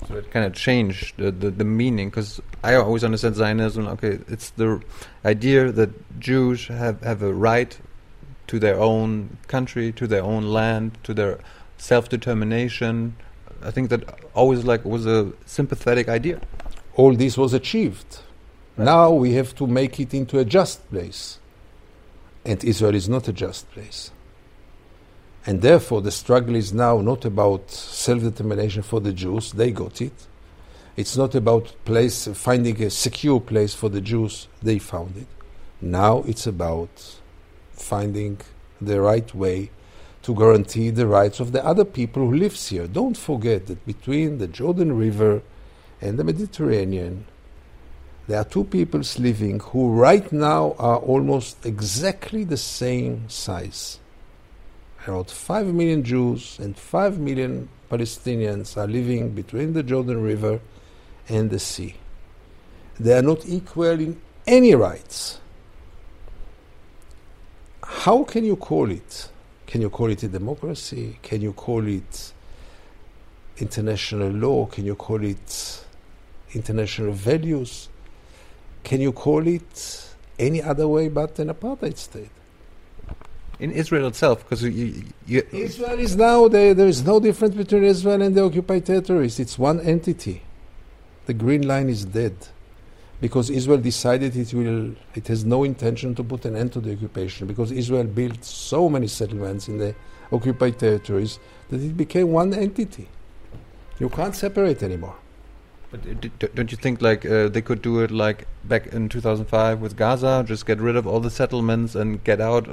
[0.08, 3.86] So it kind of changed the, the, the meaning because I always understand Zionism.
[3.88, 4.82] Okay, it's the
[5.24, 7.76] idea that Jews have, have a right
[8.48, 11.38] to their own country, to their own land, to their
[11.78, 13.16] self determination.
[13.62, 16.40] I think that always like was a sympathetic idea.
[16.94, 18.20] All this was achieved.
[18.76, 21.38] Now we have to make it into a just place.
[22.46, 24.12] And Israel is not a just place.
[25.44, 30.00] And therefore, the struggle is now not about self determination for the Jews, they got
[30.00, 30.14] it.
[30.96, 35.26] It's not about place, finding a secure place for the Jews, they found it.
[35.80, 37.16] Now it's about
[37.72, 38.40] finding
[38.80, 39.70] the right way
[40.22, 42.86] to guarantee the rights of the other people who lives here.
[42.86, 45.42] Don't forget that between the Jordan River
[46.00, 47.26] and the Mediterranean,
[48.28, 54.00] there are two peoples living who right now are almost exactly the same size.
[55.06, 60.60] About 5 million Jews and 5 million Palestinians are living between the Jordan River
[61.28, 61.94] and the sea.
[62.98, 65.38] They are not equal in any rights.
[67.84, 69.28] How can you call it?
[69.68, 71.18] Can you call it a democracy?
[71.22, 72.32] Can you call it
[73.58, 74.66] international law?
[74.66, 75.84] Can you call it
[76.52, 77.88] international values?
[78.86, 80.06] Can you call it
[80.38, 82.30] any other way but an apartheid state?
[83.58, 86.72] In Israel itself, because you, you, Israel is now there.
[86.72, 89.40] There is no difference between Israel and the occupied territories.
[89.40, 90.40] It's one entity.
[91.26, 92.36] The green line is dead
[93.20, 94.94] because Israel decided it will.
[95.16, 98.88] It has no intention to put an end to the occupation because Israel built so
[98.88, 99.96] many settlements in the
[100.30, 103.08] occupied territories that it became one entity.
[103.98, 105.16] You can't separate anymore.
[105.90, 109.80] But uh, don't you think like uh, they could do it like back in 2005
[109.80, 112.68] with Gaza, just get rid of all the settlements and get out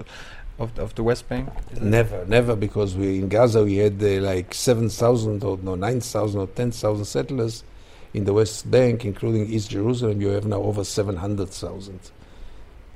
[0.58, 1.50] of, of the West Bank?
[1.80, 6.02] Never, never, because we in Gaza we had uh, like seven thousand or no nine
[6.02, 7.64] thousand or ten thousand settlers.
[8.14, 12.00] In the West Bank, including East Jerusalem, you have now over seven hundred thousand.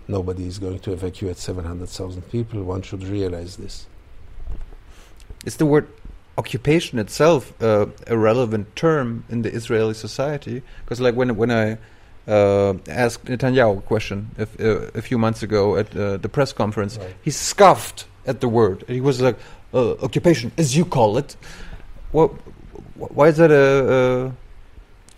[0.07, 2.63] Nobody is going to evacuate seven hundred thousand people.
[2.63, 3.87] One should realize this.
[5.45, 5.87] Is the word
[6.37, 10.61] occupation itself uh, a relevant term in the Israeli society?
[10.83, 11.77] Because like when when I
[12.27, 16.53] uh, asked Netanyahu a question if, uh, a few months ago at uh, the press
[16.53, 17.15] conference, Right.
[17.23, 18.83] he scoffed at the word.
[18.87, 19.37] He was like,
[19.73, 21.35] uh, "Occupation, as you call it."
[22.11, 22.31] What?
[22.95, 24.33] Why is that a,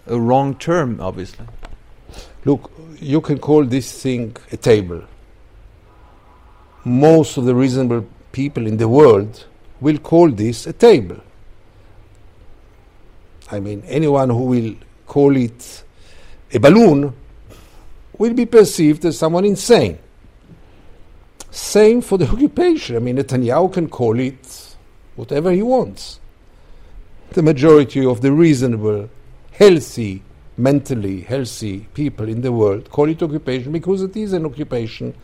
[0.08, 1.00] a, a wrong term?
[1.00, 1.46] Obviously,
[2.46, 5.02] Look, you can call this thing a table.
[6.86, 9.46] Most of the reasonable people in the world
[9.82, 11.18] will call this a table.
[13.52, 14.76] I mean, anyone who will
[15.08, 15.84] call it
[16.52, 17.14] a balloon
[18.18, 19.98] will be perceived as someone insane.
[21.52, 22.96] Same for the occupation.
[22.96, 24.76] I mean, Netanyahu can call it
[25.16, 26.20] whatever he wants.
[27.32, 29.10] The majority of the reasonable,
[29.52, 30.24] healthy,
[30.60, 35.16] mentally healthy people in the world call it occupation because it is an occupation.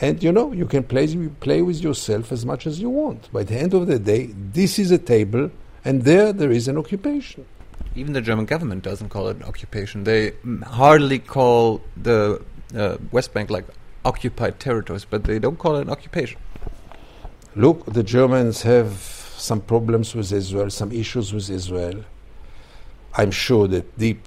[0.00, 1.06] And you know, you can play,
[1.40, 3.30] play with yourself as much as you want.
[3.32, 5.50] By the end of the day, this is a table,
[5.84, 7.44] and there there is an occupation.
[7.96, 10.04] even the German government doesn't call it an occupation.
[10.04, 10.32] They
[10.64, 12.42] hardly call the
[12.74, 13.66] uh, West Bank like
[14.04, 16.40] occupied territories, but they don't call it an occupation.
[17.56, 18.92] Look, the Germans have
[19.36, 22.04] some problems with Israel, some issues with Israel.
[23.14, 24.22] I'm sure that deep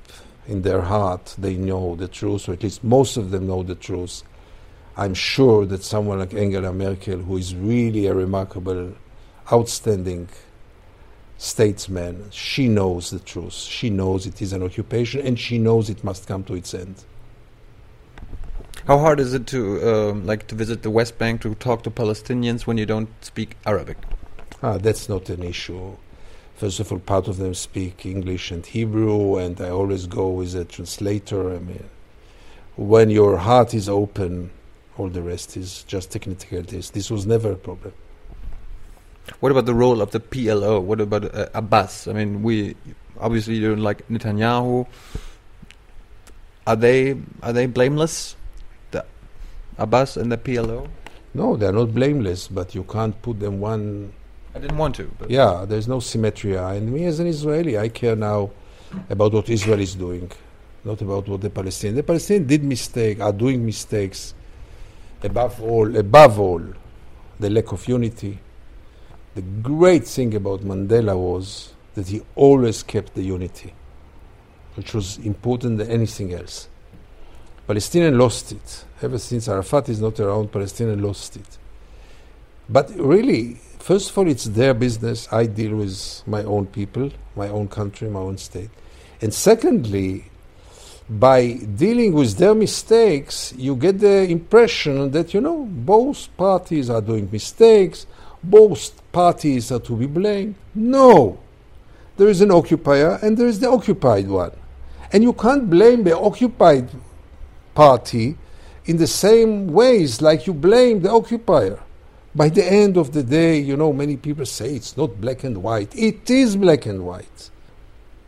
[0.45, 3.75] in their heart they know the truth, or at least most of them know the
[3.75, 4.23] truth.
[4.95, 8.93] I'm sure that someone like Angela Merkel, who is really a remarkable,
[9.51, 10.29] outstanding
[11.37, 13.53] statesman, she knows the truth.
[13.53, 17.03] She knows it is an occupation, and she knows it must come to its end.
[18.85, 21.89] How hard is it to um, like to visit the West Bank to talk to
[21.89, 23.97] Palestinians when you don't speak Arabic?
[24.61, 25.95] Ah, that's not an issue.
[26.55, 30.53] First of all, part of them speak English and Hebrew, and I always go with
[30.53, 31.55] a translator.
[31.55, 31.89] I mean,
[32.75, 34.51] when your heart is open,
[34.97, 36.91] all the rest is just technicalities.
[36.91, 37.93] This was never a problem.
[39.39, 40.81] What about the role of the PLO?
[40.81, 42.07] What about uh, Abbas?
[42.07, 42.75] I mean, we
[43.19, 44.85] obviously don't like Netanyahu.
[46.67, 48.35] Are they are they blameless?
[48.91, 49.05] The
[49.77, 50.89] Abbas and the PLO?
[51.33, 54.13] No, they are not blameless, but you can't put them one.
[54.53, 55.09] I didn't want to.
[55.17, 56.55] But Yeah, there's no symmetry.
[56.55, 58.51] And me as an Israeli, I care now
[59.09, 60.31] about what Israel is doing,
[60.83, 61.95] not about what the Palestinians.
[61.95, 64.35] The Palestinians did mistake, are doing mistakes.
[65.23, 66.61] Above all, above all,
[67.39, 68.39] the lack of unity.
[69.35, 73.73] The great thing about Mandela was that he always kept the unity,
[74.75, 76.67] which was important than anything else.
[77.67, 78.85] Palestinians lost it.
[79.01, 81.57] Ever since Arafat is not around, Palestinians lost it.
[82.69, 85.31] But really, first of all, it's their business.
[85.31, 88.69] I deal with my own people, my own country, my own state.
[89.21, 90.25] And secondly,
[91.09, 97.01] by dealing with their mistakes, you get the impression that, you know, both parties are
[97.01, 98.05] doing mistakes,
[98.41, 100.55] both parties are to be blamed.
[100.73, 101.39] No.
[102.17, 104.51] There is an occupier and there is the occupied one.
[105.11, 106.89] And you can't blame the occupied
[107.75, 108.37] party
[108.85, 111.79] in the same ways like you blame the occupier.
[112.35, 115.61] By the end of the day, you know, many people say it's not black and
[115.61, 115.95] white.
[115.95, 117.51] It is black and white.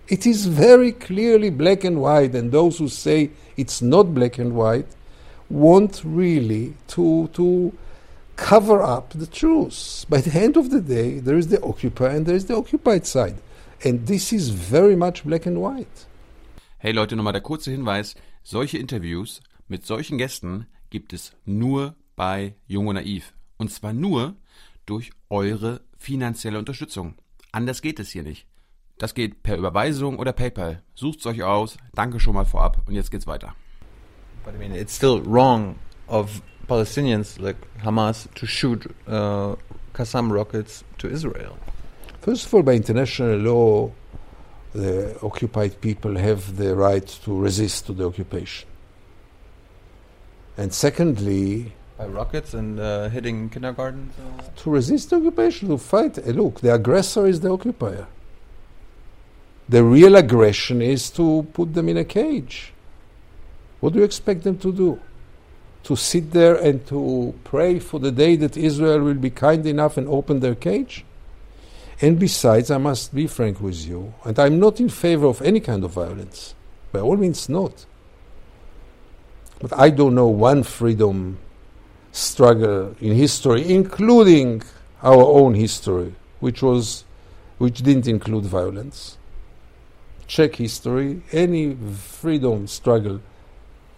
[0.07, 4.53] It is very clearly black and white, and those who say it's not black and
[4.55, 4.87] white
[5.49, 7.73] want really to, to
[8.35, 10.05] cover up the truth.
[10.07, 13.07] By the end of the day, there is the occupier and there is the occupied
[13.07, 13.35] side.
[13.83, 16.05] And this is very much black and white.
[16.77, 18.15] Hey Leute, nochmal der kurze Hinweis.
[18.43, 23.33] Solche Interviews mit solchen Gästen gibt es nur bei Jung und Naiv.
[23.57, 24.35] Und zwar nur
[24.85, 27.15] durch eure finanzielle Unterstützung.
[27.51, 28.45] Anders geht es hier nicht.
[28.97, 30.81] Das geht per Überweisung oder PayPal.
[30.93, 31.77] Sucht's euch aus.
[31.93, 32.81] Danke schon mal vorab.
[32.87, 33.53] Und jetzt geht's weiter.
[34.45, 35.75] But I mean, it's still wrong
[36.07, 39.55] of Palestinians like Hamas to shoot uh,
[39.93, 41.57] Qassam rockets to Israel.
[42.21, 43.91] First of all, by international law,
[44.73, 48.67] the occupied people have the right to resist to the occupation.
[50.57, 54.13] And secondly, By rockets and uh, hitting kindergartens?
[54.63, 56.17] To resist the occupation, to fight.
[56.17, 58.07] Uh, Look, the aggressor is the occupier.
[59.67, 62.71] The real aggression is to put them in a cage.
[63.79, 64.99] What do you expect them to do?
[65.83, 69.97] To sit there and to pray for the day that Israel will be kind enough
[69.97, 71.03] and open their cage?
[72.01, 75.59] And besides, I must be frank with you, and I'm not in favor of any
[75.59, 76.53] kind of violence.
[76.91, 77.85] By all means, not.
[79.59, 81.37] But I don't know one freedom
[82.11, 84.61] struggle in history, including
[85.01, 87.05] our own history, which was,
[87.57, 89.17] which didn't include violence.
[90.27, 91.21] Check history.
[91.31, 93.21] Any freedom struggle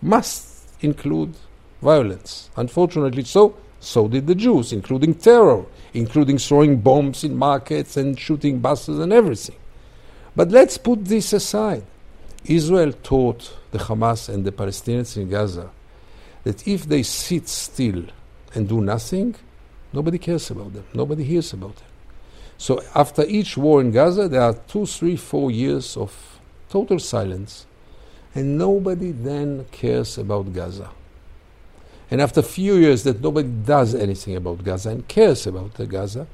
[0.01, 1.33] must include
[1.81, 2.49] violence.
[2.55, 8.59] Unfortunately, so so did the Jews, including terror, including throwing bombs in markets and shooting
[8.59, 9.55] buses and everything.
[10.35, 11.83] But let's put this aside.
[12.45, 15.69] Israel taught the Hamas and the Palestinians in Gaza
[16.43, 18.05] that if they sit still
[18.53, 19.35] and do nothing,
[19.91, 20.85] nobody cares about them.
[20.93, 21.86] Nobody hears about them.
[22.57, 26.39] So after each war in Gaza, there are two, three, four years of
[26.69, 27.65] total silence,
[28.33, 30.89] and nobody then cares about Gaza.
[32.09, 35.85] And after a few years that nobody does anything about Gaza and cares about the
[35.85, 36.27] Gaza,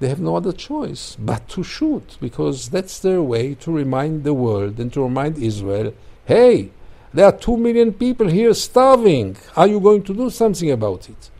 [0.00, 4.34] they have no other choice but to shoot because that's their way to remind the
[4.34, 5.94] world and to remind Israel
[6.24, 6.70] hey,
[7.14, 9.36] there are two million people here starving.
[9.56, 11.30] Are you going to do something about it?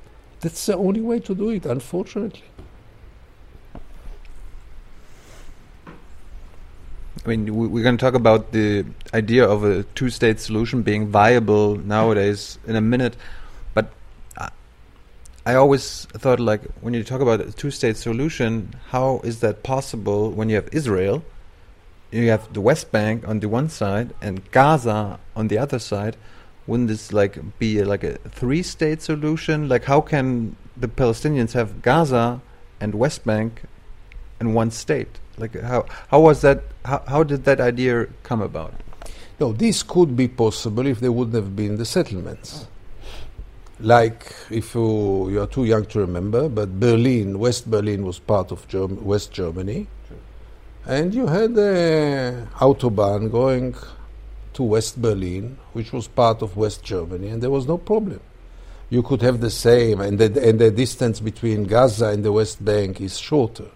[0.41, 2.43] That's the only way to do it, unfortunately.
[7.25, 11.07] I mean, we- we're going to talk about the idea of a two-state solution being
[11.09, 13.17] viable nowadays in a minute,
[13.75, 13.93] but
[14.37, 14.51] I,
[15.47, 20.31] I always thought, like, when you talk about a two-state solution, how is that possible
[20.33, 21.23] when you have Israel,
[22.11, 26.17] you have the West Bank on the one side and Gaza on the other side?
[26.67, 29.69] Wouldn't this like be a, like a three-state solution?
[29.69, 32.41] Like, how can the Palestinians have Gaza
[32.81, 33.63] and West Bank
[34.41, 35.19] in one state?
[35.39, 36.63] Like, how how was that?
[36.85, 38.75] How, how did that idea come about?
[39.41, 42.67] No, this could be possible if there wouldn't have been the settlements.
[43.81, 48.53] Like, if you, you are too young to remember, but Berlin, West Berlin was part
[48.53, 49.89] of Germ- West Germany.
[50.87, 53.75] And you had a Autobahn going
[54.53, 58.21] to West Berlin, which was part of West Germany, and there was no problem.
[58.91, 62.65] You could have the same, and the, and the distance between Gaza and the West
[62.65, 63.71] Bank is shorter.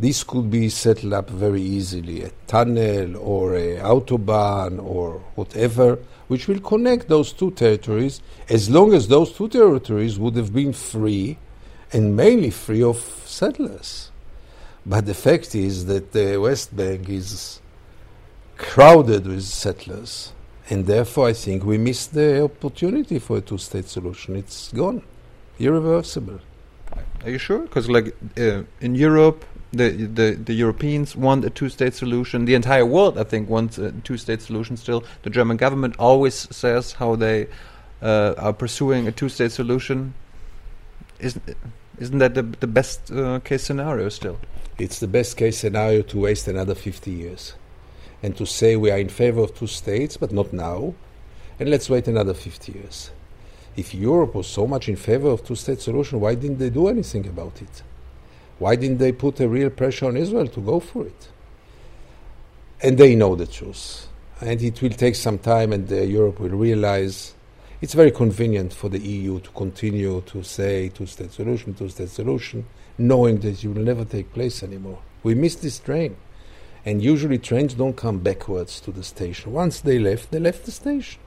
[0.00, 6.48] This could be settled up very easily, a tunnel or a autobahn or whatever, which
[6.48, 11.36] will connect those two territories, as long as those two territories would have been free,
[11.92, 12.96] and mainly free of
[13.26, 14.10] settlers.
[14.86, 17.60] But the fact is that the West Bank is
[18.56, 20.32] crowded with settlers,
[20.70, 24.36] and therefore I think we missed the opportunity for a two-state solution.
[24.36, 25.02] It's gone,
[25.58, 26.40] irreversible.
[27.22, 27.58] Are you sure?
[27.58, 32.44] Because like uh, in Europe, the, the the Europeans want a two-state solution.
[32.44, 34.76] The entire world, I think, wants a two-state solution.
[34.76, 37.46] Still, the German government always says how they
[38.02, 40.14] uh, are pursuing a two-state solution.
[41.20, 41.42] Isn't
[41.98, 44.38] isn't that the the best uh, case scenario still?
[44.78, 47.54] It's the best case scenario to waste another 50 years
[48.22, 50.94] and to say we are in favor of two states, but not now,
[51.58, 53.10] and let's wait another 50 years.
[53.76, 57.26] If Europe was so much in favor of two-state solution, why didn't they do anything
[57.26, 57.82] about it?
[58.60, 61.28] Why didn't they put a real pressure on Israel to go for it?
[62.82, 64.06] And they know the truth.
[64.42, 67.34] And it will take some time, and uh, Europe will realize
[67.80, 72.66] it's very convenient for the EU to continue to say two-state solution, two-state solution,
[72.98, 74.98] knowing that it will never take place anymore.
[75.22, 76.16] We missed this train.
[76.84, 79.52] And usually trains don't come backwards to the station.
[79.52, 81.20] Once they left, they left the station.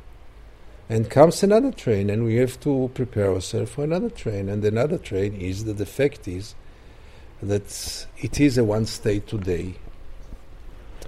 [0.88, 4.50] And comes another train, and we have to prepare ourselves for another train.
[4.50, 6.54] And another train is the fact is
[7.48, 9.76] that it is a one state today,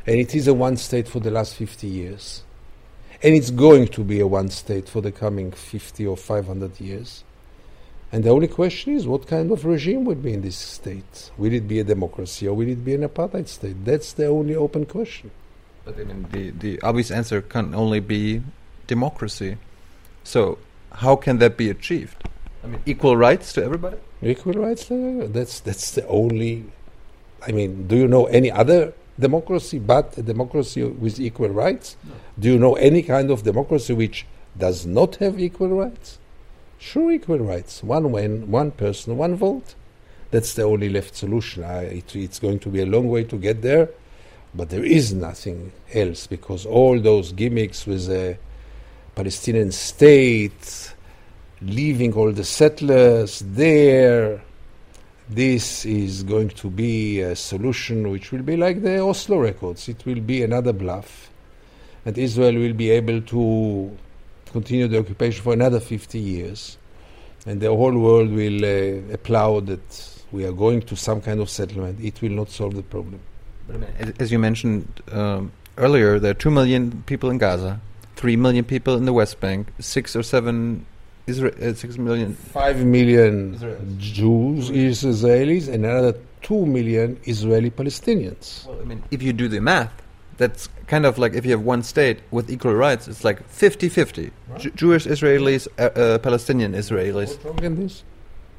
[0.05, 2.43] and it is a one state for the last 50 years,
[3.23, 7.23] and it's going to be a one state for the coming 50 or 500 years.
[8.11, 11.31] And the only question is what kind of regime would be in this state?
[11.38, 13.83] Will it be a democracy or will it be an apartheid state?
[13.83, 15.31] That's the only open question.
[15.83, 18.41] But I mean, the, the obvious answer can only be
[18.88, 19.57] democracy.
[20.23, 20.59] So,
[20.91, 22.29] how can that be achieved?
[22.66, 23.97] I mean, equal rights to everybody?
[24.24, 26.66] Equal rights, uh, that's, that's the only.
[27.47, 31.95] I mean, do you know any other democracy but a democracy with equal rights?
[32.03, 32.13] No.
[32.39, 34.26] Do you know any kind of democracy which
[34.57, 36.18] does not have equal rights?
[36.80, 37.84] Sure, equal rights.
[37.84, 39.76] One man, one person, one vote.
[40.32, 41.63] That's the only left solution.
[41.63, 43.89] I, it, it's going to be a long way to get there,
[44.55, 48.39] but there is nothing else because all those gimmicks with a
[49.13, 50.95] Palestinian state,
[51.66, 54.41] leaving all the settlers there,
[55.30, 59.89] this is going to be a solution which will be like the Oslo Accords.
[59.89, 61.32] It will be another bluff.
[62.05, 63.97] And Israel will be able to
[64.51, 66.78] continue the occupation for another 50 years.
[67.47, 71.49] And the whole world will uh, applaud that we are going to some kind of
[71.49, 71.99] settlement.
[71.99, 73.20] It will not solve the problem.
[73.99, 77.82] As, as you mentioned um, earlier, there are 2 million people in Gaza,
[78.18, 80.86] 3 million people in the West Bank, 6 or 7
[81.28, 82.36] Isra- uh, 6 million.
[82.36, 83.97] Five million Israelis.
[83.97, 88.67] Jews, Israelis, and another two million Israeli Palestinians.
[88.67, 89.91] Well, I mean, if you do the math,
[90.38, 93.89] that's kind of like if you have one state with equal rights, it's like 50
[93.89, 94.32] 50.
[94.49, 94.59] Right.
[94.61, 97.30] Ju- Jewish Israelis, uh, uh, Palestinian Israelis.
[97.32, 98.03] What's wrong in this?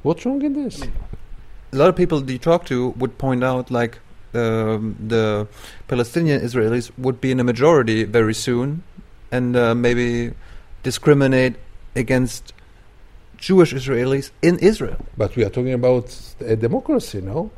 [0.02, 0.82] What's wrong in this?
[1.72, 3.98] A lot of people you talk to would point out like
[4.34, 5.46] um, the
[5.86, 8.82] Palestinian Israelis would be in a majority very soon
[9.30, 10.32] and uh, maybe
[10.82, 11.54] discriminate
[11.94, 12.52] against
[13.39, 14.97] Jewish Israelis in Israel.
[15.16, 17.51] But we are talking about a democracy, no?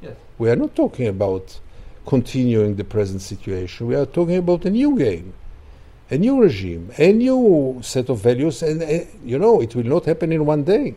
[0.00, 0.16] Yes.
[0.38, 1.58] We are not talking about
[2.06, 3.86] continuing the present situation.
[3.86, 5.32] We are talking about a new game,
[6.10, 10.06] a new regime, a new set of values, and uh, you know it will not
[10.06, 10.94] happen in one day.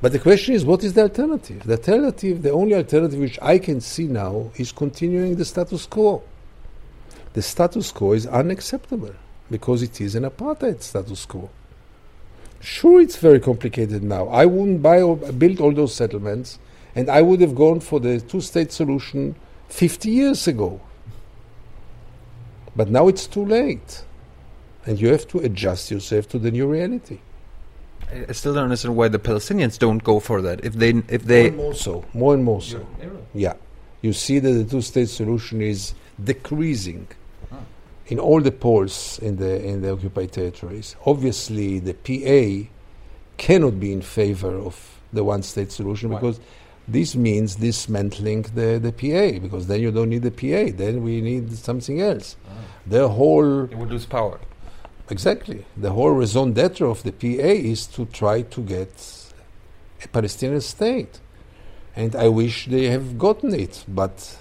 [0.00, 1.64] But the question is, what is the alternative?
[1.64, 6.22] The alternative, the only alternative which I can see now, is continuing the status quo.
[7.32, 9.14] The status quo is unacceptable
[9.50, 11.50] because it is an apartheid status quo.
[12.60, 14.28] Sure, it's very complicated now.
[14.28, 16.58] I wouldn't buy or build all those settlements,
[16.94, 19.36] and I would have gone for the two-state solution
[19.68, 20.80] 50 years ago.
[22.74, 24.04] But now it's too late,
[24.86, 27.20] and you have to adjust yourself to the new reality.
[28.10, 30.64] I I still don't understand why the Palestinians don't go for that.
[30.64, 32.86] If they, if more they, and more so, more and more so.
[33.34, 33.54] Yeah,
[34.02, 37.08] you see that the two-state solution is decreasing
[38.08, 40.96] in all the polls in the in the occupied territories.
[41.04, 42.68] Obviously, the PA
[43.36, 46.18] cannot be in favor of the one-state solution Why?
[46.18, 46.40] because
[46.86, 50.74] this means dismantling the, the PA because then you don't need the PA.
[50.74, 52.36] Then we need something else.
[52.48, 52.52] Ah.
[52.86, 54.40] The whole they would lose power.
[55.10, 55.64] Exactly.
[55.76, 59.32] The whole raison d'etre of the PA is to try to get
[60.02, 61.20] a Palestinian state.
[61.96, 64.38] And I wish they have gotten it, but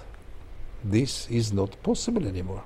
[0.84, 2.64] this is not possible anymore.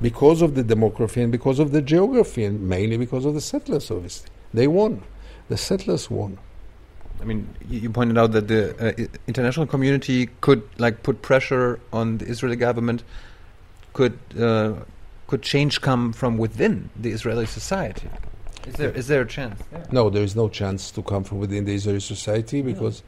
[0.00, 3.90] Because of the demography and because of the geography, and mainly because of the settlers,
[3.90, 4.28] obviously.
[4.52, 5.02] They won.
[5.48, 6.38] The settlers won.
[7.20, 11.80] I mean, you you pointed out that the uh, international community could like put pressure
[11.92, 13.02] on the Israeli government.
[13.92, 14.74] Could uh,
[15.26, 18.08] could change come from within the Israeli society?
[18.66, 19.62] Is there is there a chance?
[19.92, 23.02] No, there is no chance to come from within the Israeli society because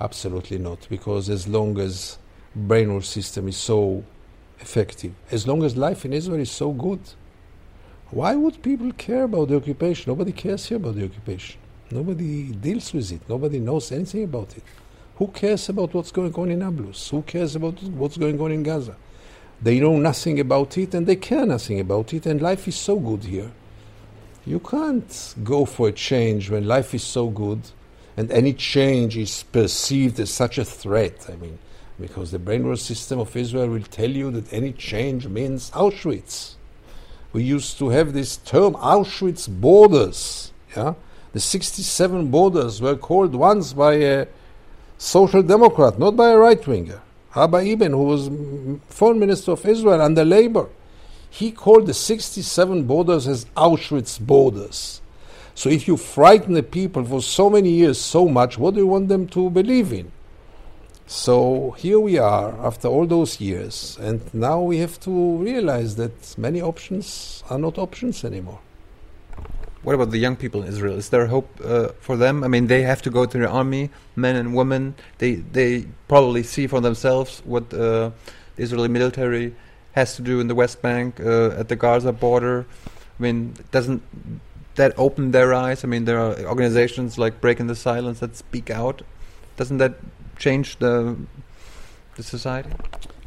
[0.00, 0.86] absolutely not.
[0.88, 2.18] Because as long as
[2.58, 4.04] brainwash system is so
[4.60, 7.00] effective, as long as life in Israel is so good,
[8.10, 10.10] why would people care about the occupation?
[10.10, 11.60] Nobody cares here about the occupation.
[11.90, 13.22] Nobody deals with it.
[13.28, 14.62] Nobody knows anything about it.
[15.16, 17.10] Who cares about what's going on in Nablus?
[17.10, 18.96] Who cares about what's going on in Gaza?
[19.62, 22.98] They know nothing about it and they care nothing about it, and life is so
[22.98, 23.50] good here.
[24.46, 27.60] You can't go for a change when life is so good
[28.16, 31.26] and any change is perceived as such a threat.
[31.30, 31.58] I mean,
[32.00, 36.54] because the brainwash system of Israel will tell you that any change means Auschwitz.
[37.32, 40.52] We used to have this term Auschwitz borders.
[40.76, 40.94] Yeah?
[41.32, 44.26] The 67 borders were called once by a
[44.98, 47.00] social democrat, not by a right winger.
[47.36, 48.30] Abba Eban, who was
[48.88, 50.68] foreign minister of Israel under Labour.
[51.30, 55.00] He called the 67 borders as Auschwitz borders.
[55.54, 58.86] So if you frighten the people for so many years so much, what do you
[58.86, 60.10] want them to believe in?
[61.10, 66.38] So here we are after all those years, and now we have to realize that
[66.38, 68.60] many options are not options anymore.
[69.82, 70.96] What about the young people in Israel?
[70.96, 72.44] Is there hope uh, for them?
[72.44, 74.94] I mean, they have to go to the army, men and women.
[75.18, 78.12] They they probably see for themselves what uh,
[78.54, 79.52] the Israeli military
[79.96, 82.66] has to do in the West Bank, uh, at the Gaza border.
[83.18, 84.00] I mean, doesn't
[84.76, 85.82] that open their eyes?
[85.82, 89.02] I mean, there are organizations like Breaking the Silence that speak out.
[89.56, 89.94] Doesn't that
[90.40, 91.16] change the
[92.16, 92.70] the society?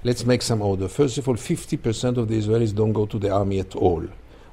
[0.03, 0.88] Let's make some order.
[0.88, 4.05] First of all, 50% of the Israelis don't go to the army at all,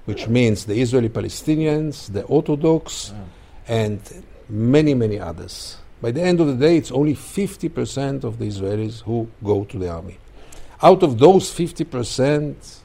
[0.04, 3.12] which means the Israeli Palestinians, the Orthodox,
[3.66, 4.00] and
[4.48, 5.76] many, many others.
[6.00, 9.78] By the end of the day, it's only 50% of the Israelis who go to
[9.78, 10.18] the army.
[10.82, 12.78] Out of those 50%,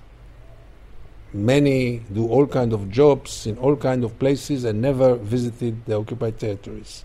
[1.34, 5.96] many do all kind of jobs in all kind of places and never visited the
[5.96, 7.05] occupied territories.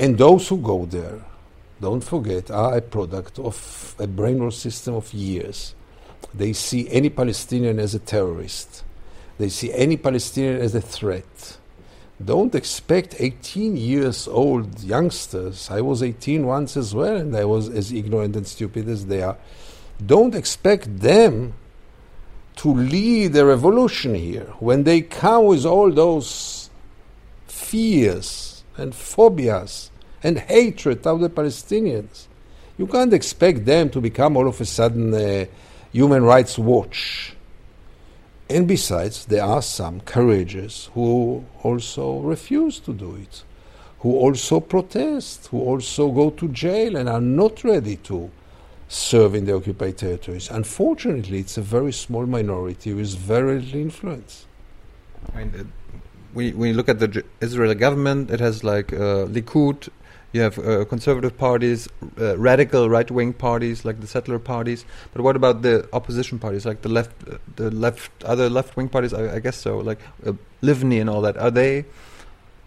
[0.00, 1.20] And those who go there
[1.80, 5.74] don't forget, are a product of a brainwash system of years.
[6.34, 8.84] They see any Palestinian as a terrorist.
[9.38, 11.56] They see any Palestinian as a threat.
[12.22, 15.70] Don't expect 18 years old youngsters.
[15.70, 19.22] I was 18 once as well, and I was as ignorant and stupid as they
[19.22, 19.38] are.
[20.04, 21.54] Don't expect them
[22.56, 26.68] to lead a revolution here when they come with all those
[27.46, 29.90] fears and phobias
[30.22, 32.26] and hatred of the Palestinians.
[32.78, 35.48] You can't expect them to become all of a sudden a
[35.92, 37.34] human rights watch.
[38.48, 43.44] And besides, there are some courageous who also refuse to do it,
[44.00, 48.30] who also protest, who also go to jail and are not ready to
[48.88, 50.50] serve in the occupied territories.
[50.50, 54.46] Unfortunately, it's a very small minority with very little influence.
[55.32, 55.72] I mean,
[56.32, 59.88] when, you, when you look at the Israeli government, it has like uh, Likud,
[60.32, 61.88] you have uh, conservative parties,
[62.20, 64.84] uh, radical right-wing parties like the settler parties.
[65.12, 69.12] But what about the opposition parties, like the left, uh, the left, other left-wing parties?
[69.12, 71.36] I, I guess so, like uh, Livni and all that.
[71.36, 71.84] Are they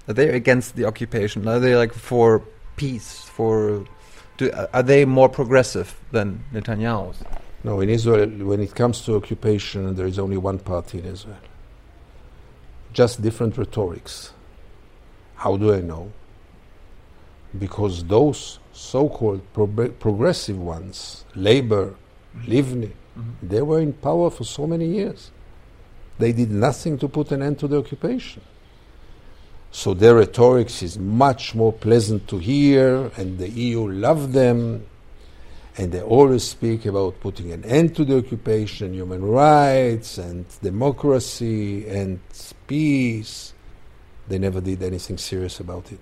[0.07, 1.47] are they against the occupation?
[1.47, 2.43] Are they like for
[2.75, 3.23] peace?
[3.23, 3.85] For
[4.37, 7.23] do, are they more progressive than Netanyahu's?
[7.63, 11.37] No, in Israel, when it comes to occupation, there is only one party in Israel.
[12.93, 14.31] Just different rhetorics.
[15.35, 16.11] How do I know?
[17.57, 21.95] because those so-called pro- progressive ones, Labor,
[22.45, 23.47] Livni, mm-hmm.
[23.47, 25.31] they were in power for so many years.
[26.17, 28.41] They did nothing to put an end to the occupation.
[29.71, 34.85] So their rhetorics is much more pleasant to hear, and the EU love them,
[35.77, 41.87] and they always speak about putting an end to the occupation, human rights, and democracy,
[41.87, 42.19] and
[42.67, 43.53] peace.
[44.27, 45.99] They never did anything serious about it.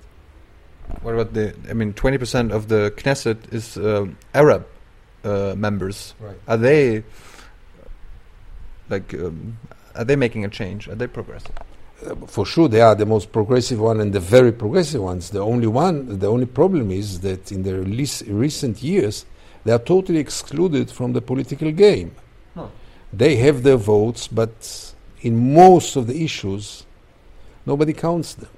[1.01, 1.55] What about the?
[1.69, 4.67] I mean, twenty percent of the Knesset is uh, Arab
[5.23, 6.13] uh, members.
[6.19, 6.37] Right.
[6.47, 7.03] Are they
[8.89, 9.13] like?
[9.13, 9.57] Um,
[9.95, 10.87] are they making a change?
[10.87, 11.51] Are they progressive?
[12.05, 15.29] Uh, for sure, they are the most progressive one and the very progressive ones.
[15.29, 19.25] The only one, the only problem is that in the recent years,
[19.63, 22.15] they are totally excluded from the political game.
[22.55, 22.67] Huh.
[23.13, 26.85] They have their votes, but in most of the issues,
[27.65, 28.49] nobody counts them.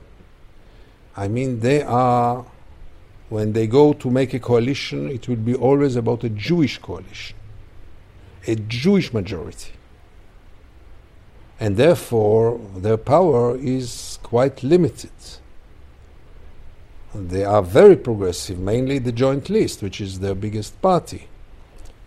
[1.16, 2.46] I mean, they are,
[3.30, 7.36] when they go to make a coalition, it will be always about a Jewish coalition,
[8.48, 9.74] a Jewish majority.
[11.60, 15.12] And therefore, their power is quite limited.
[17.16, 21.28] They are very progressive, mainly the Joint List, which is their biggest party.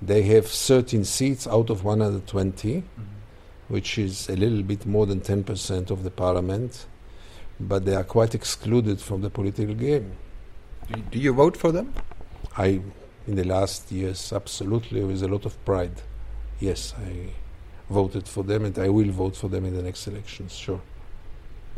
[0.02, 3.02] They have 13 seats out of 120, mm-hmm.
[3.68, 6.86] which is a little bit more than 10% of the parliament
[7.58, 10.12] but they are quite excluded from the political game.
[10.88, 11.92] Do you, do you vote for them?
[12.56, 12.80] I,
[13.26, 16.02] in the last years, absolutely, with a lot of pride.
[16.60, 17.30] Yes, I
[17.90, 20.54] voted for them, and I will vote for them in the next elections.
[20.54, 20.80] Sure.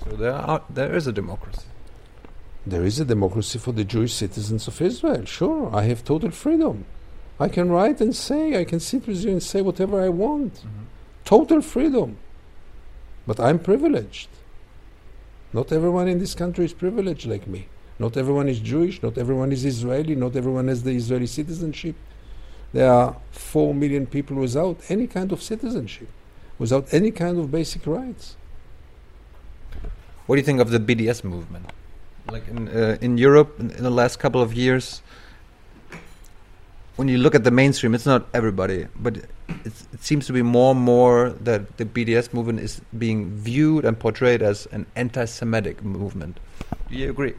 [0.04, 1.66] So there are there is a democracy.
[2.66, 5.24] There is a democracy for the Jewish citizens of Israel.
[5.24, 6.84] Sure, I have total freedom.
[7.40, 10.54] I can write and say, I can sit with you and say whatever I want.
[10.54, 10.84] Mm-hmm.
[11.24, 12.18] Total freedom.
[13.26, 14.28] But I'm privileged.
[15.52, 17.68] Not everyone in this country is privileged like me.
[17.98, 21.96] Not everyone is Jewish, not everyone is Israeli, not everyone has the Israeli citizenship.
[22.72, 26.08] There are four million people without any kind of citizenship,
[26.58, 28.36] without any kind of basic rights.
[30.26, 31.66] What do you think of the BDS movement?
[32.30, 35.02] Like in, uh, in Europe, in, in, the last couple of years,
[36.96, 39.16] when you look at the mainstream, it's not everybody, but
[39.64, 43.98] it seems to be more and more that the BDS movement is being viewed and
[43.98, 46.38] portrayed as an anti-Semitic movement.
[46.90, 47.34] Do you agree?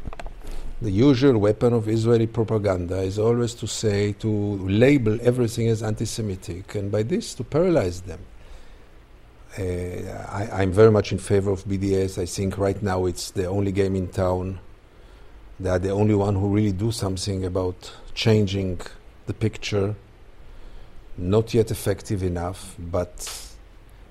[0.81, 6.05] The usual weapon of Israeli propaganda is always to say, to label everything as anti
[6.05, 8.21] Semitic, and by this to paralyze them.
[9.57, 9.61] Uh,
[10.31, 12.21] I, am very much in favor of BDS.
[12.21, 14.59] I think right now it's the only game in town.
[15.59, 18.81] They are the only one who really do something about changing
[19.25, 19.95] the picture.
[21.17, 23.47] Not yet effective enough, but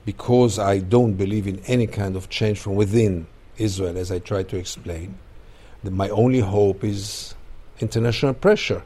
[0.05, 3.27] because I don't believe in any kind of change from within
[3.57, 5.19] Israel, as I try to explain,
[5.83, 7.35] my only hope is
[7.81, 8.83] international pressure.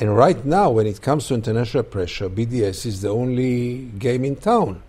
[0.00, 4.36] And right now, when it comes to international pressure, BDS is the only game in
[4.36, 4.82] town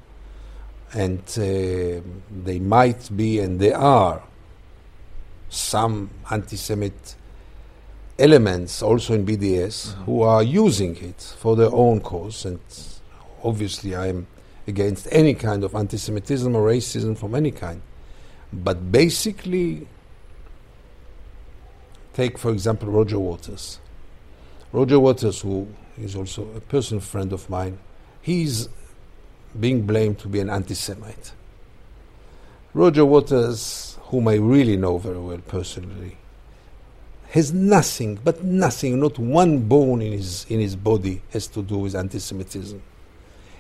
[0.93, 2.01] and uh,
[2.43, 4.21] they might be, and they are,
[5.49, 7.15] some anti-Semite
[8.19, 10.03] elements also in BDS mm-hmm.
[10.03, 12.45] who are using it for their own cause.
[12.45, 12.59] And
[13.43, 14.27] obviously, I'm
[14.67, 17.81] against any kind of anti-Semitism or racism from any kind.
[18.51, 19.87] But basically,
[22.13, 23.79] take for example Roger Waters.
[24.71, 25.67] Roger Waters, who
[25.97, 27.79] is also a personal friend of mine,
[28.21, 28.69] he's
[29.59, 31.31] being blamed to be an anti Semite.
[32.73, 36.17] Roger Waters, whom I really know very well personally,
[37.29, 41.77] has nothing, but nothing, not one bone in his, in his body has to do
[41.77, 42.81] with anti Semitism.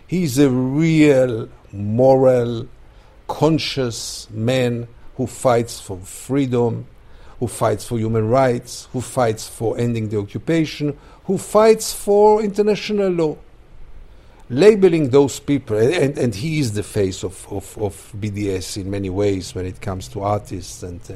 [0.07, 2.67] He's a real, moral,
[3.27, 6.87] conscious man who fights for freedom,
[7.39, 13.09] who fights for human rights, who fights for ending the occupation, who fights for international
[13.09, 13.37] law
[14.49, 19.09] labeling those people, and, and he is the face of, of, of BDS in many
[19.09, 20.83] ways when it comes to artists.
[20.83, 21.15] And uh,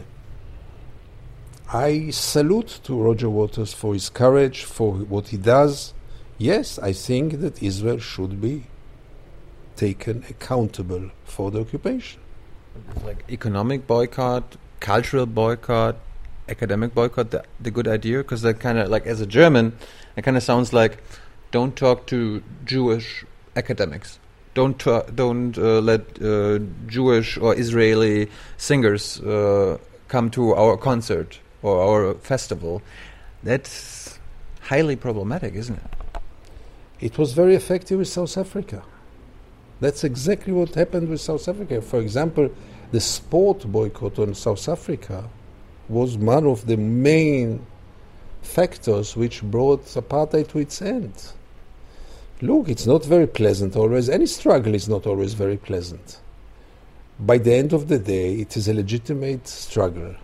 [1.74, 5.94] I salute to Roger Waters for his courage, for what he does.
[6.38, 8.66] Yes, I think that Israel should be
[9.76, 12.20] taken accountable for the occupation.
[13.06, 15.96] Like economic boycott, cultural boycott,
[16.50, 18.18] academic boycott, the, the good idea?
[18.20, 19.78] Because that kind of, like, as a German,
[20.16, 21.02] it kind of sounds like
[21.52, 23.26] don't talk to Jewish
[23.56, 24.20] academics.
[24.54, 24.78] Don't
[25.16, 29.78] don't uh, let uh, Jewish or Israeli singers uh,
[30.08, 32.82] come to our concert or our festival.
[33.44, 34.20] That's
[34.62, 36.22] highly problematic, isn't it?
[37.00, 38.84] It was very effective with South Africa.
[39.80, 41.82] That's exactly what happened with South Africa.
[41.82, 42.50] For example,
[42.92, 45.28] the sport boycott on South Africa
[45.90, 47.66] was one of the main
[48.42, 51.14] factors which brought apartheid to its end.
[52.44, 54.10] Look, it's not very pleasant always.
[54.10, 56.20] Any struggle is not always very pleasant.
[57.20, 60.16] By the end of the day, it is a legitimate struggle.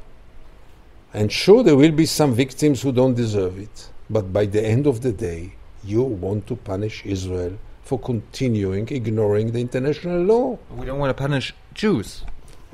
[1.14, 3.90] And sure, there will be some victims who don't deserve it.
[4.10, 5.54] But by the end of the day,
[5.84, 10.58] you want to punish Israel for continuing ignoring the international law.
[10.76, 12.24] We don't want to punish Jews.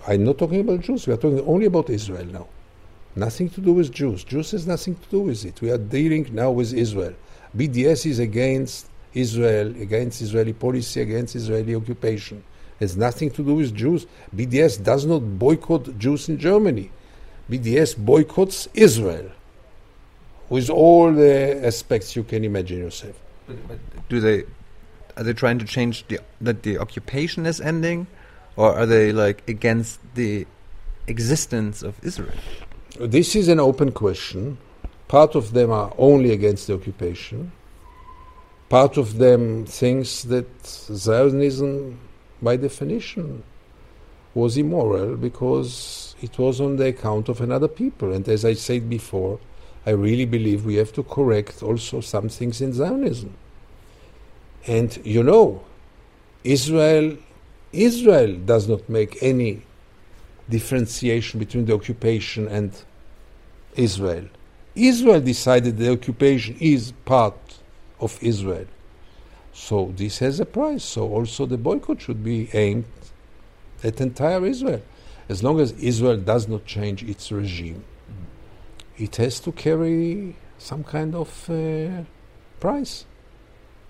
[0.07, 1.05] I'm not talking about Jews.
[1.05, 2.47] We are talking only about Israel now.
[3.15, 4.23] Nothing to do with Jews.
[4.23, 5.61] Jews has nothing to do with it.
[5.61, 7.13] We are dealing now with Israel.
[7.55, 12.43] BDS is against Israel, against Israeli policy, against Israeli occupation.
[12.79, 14.05] It has nothing to do with Jews.
[14.35, 16.91] BDS does not boycott Jews in Germany.
[17.49, 19.29] BDS boycotts Israel
[20.49, 23.15] with all the aspects you can imagine yourself.
[23.47, 24.43] But, but do they
[25.15, 28.07] are they trying to change the that the occupation is ending,
[28.55, 30.47] or are they like against the
[31.07, 32.37] existence of Israel?
[32.99, 34.57] This is an open question.
[35.07, 37.51] Part of them are only against the occupation.
[38.69, 41.99] Part of them thinks that Zionism,
[42.41, 43.43] by definition,
[44.33, 48.13] was immoral because it was on the account of another people.
[48.13, 49.39] And as I said before,
[49.85, 53.35] I really believe we have to correct also some things in Zionism.
[54.65, 55.63] And you know,
[56.43, 57.17] Israel,
[57.71, 59.63] Israel does not make any
[60.49, 62.71] differentiation between the occupation and
[63.75, 64.25] Israel.
[64.75, 67.35] Israel decided the occupation is part
[68.03, 68.67] of Israel.
[69.53, 70.83] So this has a price.
[70.83, 72.85] So also the boycott should be aimed
[73.83, 74.81] at entire Israel.
[75.29, 79.03] As long as Israel does not change its regime, mm-hmm.
[79.03, 82.03] it has to carry some kind of uh,
[82.59, 83.05] price.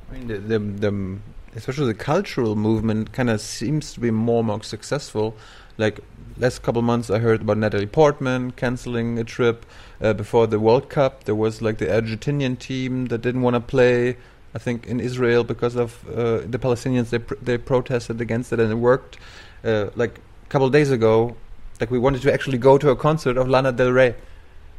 [0.09, 1.18] I mean, the, the, the,
[1.55, 5.36] especially the cultural movement kind of seems to be more and more successful.
[5.78, 5.99] Like
[6.38, 9.66] last couple months, I heard about Natalie Portman canceling a trip
[10.02, 11.24] uh, before the World Cup.
[11.26, 14.18] There was like the Argentinian team that didn't want to play.
[14.56, 18.60] I think in Israel because of uh, the Palestinians, they pr they protested against it,
[18.60, 19.18] and it worked.
[19.64, 21.36] Uh, like a couple of days ago,
[21.80, 24.16] like we wanted to actually go to a concert of Lana Del Rey,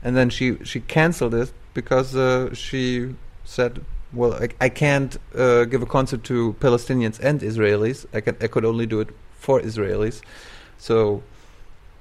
[0.03, 5.65] and then she she canceled it because uh, she said, "Well, I, I can't uh,
[5.65, 8.07] give a concert to Palestinians and Israelis.
[8.13, 10.23] I can I could only do it for Israelis."
[10.79, 11.23] So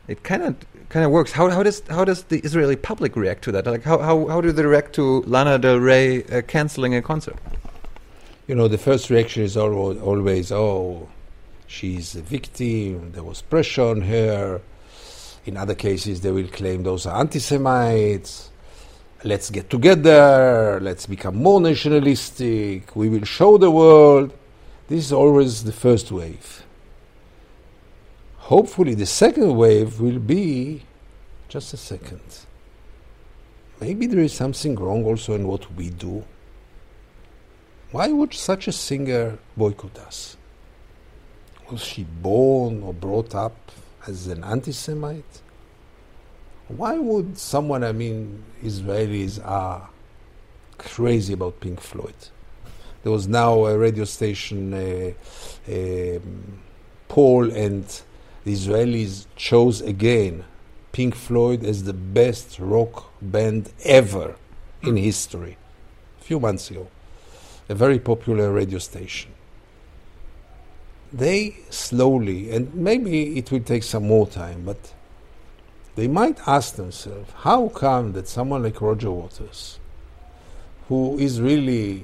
[0.08, 0.56] it kind of
[0.89, 1.32] kind of works.
[1.32, 3.66] How how does how does the Israeli public react to that?
[3.66, 7.38] Like how how how do they react to Lana Del Rey uh, canceling a concert?
[8.45, 11.08] You know, the first reaction is always, oh,
[11.66, 14.60] she's a victim, there was pressure on her.
[15.45, 18.49] In other cases, they will claim those are anti Semites.
[19.24, 24.34] Let's get together, let's become more nationalistic, we will show the world.
[24.89, 26.62] This is always the first wave.
[28.47, 30.83] Hopefully, the second wave will be
[31.47, 32.19] just a second.
[33.79, 36.25] Maybe there is something wrong also in what we do.
[37.91, 40.35] Why would such a singer boycott us?
[41.71, 43.71] Was she born or brought up
[44.07, 45.41] as an anti Semite?
[46.67, 49.89] Why would someone, I mean, Israelis are
[50.77, 52.27] crazy about Pink Floyd?
[53.03, 55.11] There was now a radio station uh,
[55.69, 56.59] um,
[57.07, 57.85] poll, and
[58.43, 60.45] the Israelis chose again
[60.91, 64.35] Pink Floyd as the best rock band ever
[64.83, 65.57] in history.
[66.21, 66.87] A few months ago,
[67.67, 69.31] a very popular radio station.
[71.11, 74.93] They slowly, and maybe it will take some more time, but
[75.95, 79.79] they might ask themselves how come that someone like Roger Waters,
[80.89, 82.03] who is really,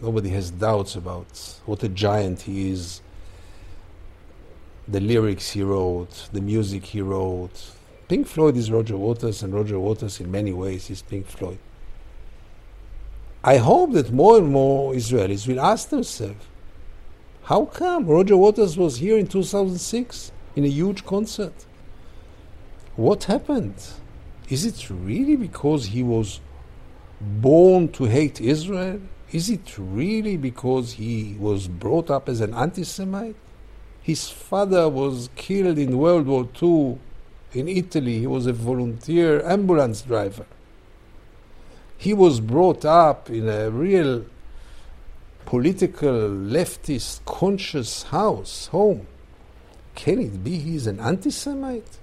[0.00, 3.00] nobody has doubts about what a giant he is,
[4.88, 7.72] the lyrics he wrote, the music he wrote.
[8.08, 11.58] Pink Floyd is Roger Waters, and Roger Waters, in many ways, is Pink Floyd.
[13.42, 16.44] I hope that more and more Israelis will ask themselves
[17.44, 21.54] how come Roger Waters was here in 2006 in a huge concert?
[22.96, 23.76] What happened?
[24.48, 26.40] Is it really because he was
[27.20, 29.00] born to hate Israel?
[29.30, 33.36] Is it really because he was brought up as an anti Semite?
[34.06, 36.96] His father was killed in World War II
[37.52, 38.20] in Italy.
[38.20, 40.46] He was a volunteer ambulance driver.
[41.98, 44.24] He was brought up in a real
[45.44, 49.08] political leftist conscious house, home.
[49.96, 51.98] Can it be he's an anti Semite?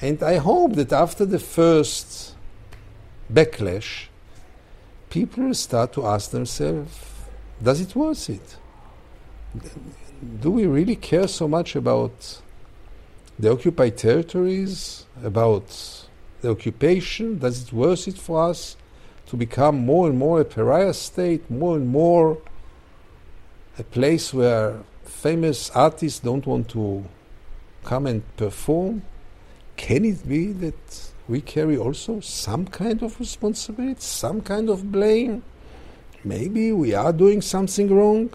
[0.00, 2.34] And I hope that after the first
[3.30, 4.06] backlash,
[5.10, 6.98] people start to ask themselves,
[7.62, 8.56] does it worth it?
[10.22, 12.40] Do we really care so much about
[13.40, 15.66] the occupied territories, about
[16.42, 17.40] the occupation?
[17.40, 18.76] Does it worth it for us
[19.26, 22.38] to become more and more a pariah state, more and more
[23.76, 27.04] a place where famous artists don't want to
[27.82, 29.02] come and perform?
[29.76, 35.42] Can it be that we carry also some kind of responsibility, some kind of blame?
[36.22, 38.30] Maybe we are doing something wrong.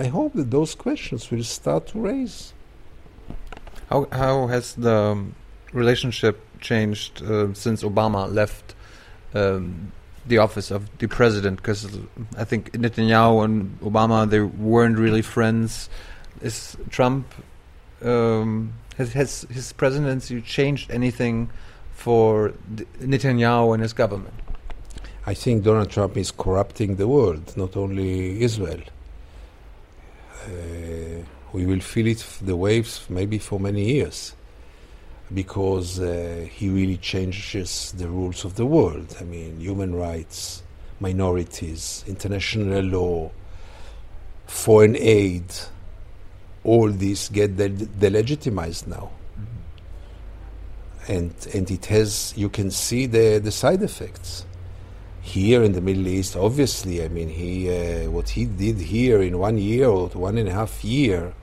[0.00, 2.54] I hope that those questions will start to raise.
[3.90, 4.98] How how has the
[5.74, 8.74] relationship changed uh, since Obama left
[9.34, 9.92] um,
[10.26, 11.82] the office of the president because
[12.42, 15.90] I think Netanyahu and Obama they weren't really friends.
[16.40, 17.26] Is Trump
[18.02, 21.50] um, has, has his presidency changed anything
[21.92, 22.54] for
[23.12, 24.36] Netanyahu and his government?
[25.26, 28.80] I think Donald Trump is corrupting the world, not only Israel.
[30.46, 34.34] Uh, we will feel it, the waves, maybe for many years
[35.32, 39.16] because uh, he really changes the rules of the world.
[39.20, 40.62] I mean, human rights,
[40.98, 43.30] minorities, international law,
[44.46, 45.44] foreign aid,
[46.64, 49.10] all these get de- delegitimized now.
[49.38, 51.12] Mm-hmm.
[51.12, 54.44] And, and it has, you can see the, the side effects.
[55.22, 59.38] Here in the Middle East, obviously, I mean, he, uh, what he did here in
[59.38, 61.34] one year or one and a half year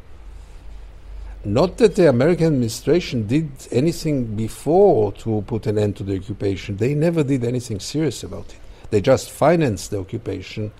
[1.48, 6.76] not that the American administration did anything before to put an end to the occupation.
[6.76, 8.60] They never did anything serious about it.
[8.90, 10.72] They just financed the occupation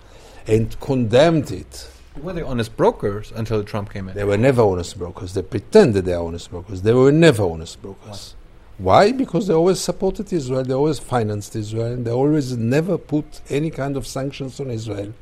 [0.46, 1.90] and condemned it.
[2.20, 4.14] Were they honest brokers until Trump came in?
[4.14, 5.34] They were never honest brokers.
[5.34, 6.82] They pretended they are honest brokers.
[6.82, 8.34] They were never honest brokers.
[8.78, 9.10] Why?
[9.10, 10.62] Because they always supported Israel.
[10.62, 11.92] They always financed Israel.
[11.92, 15.12] And they always never put any kind of sanctions on Israel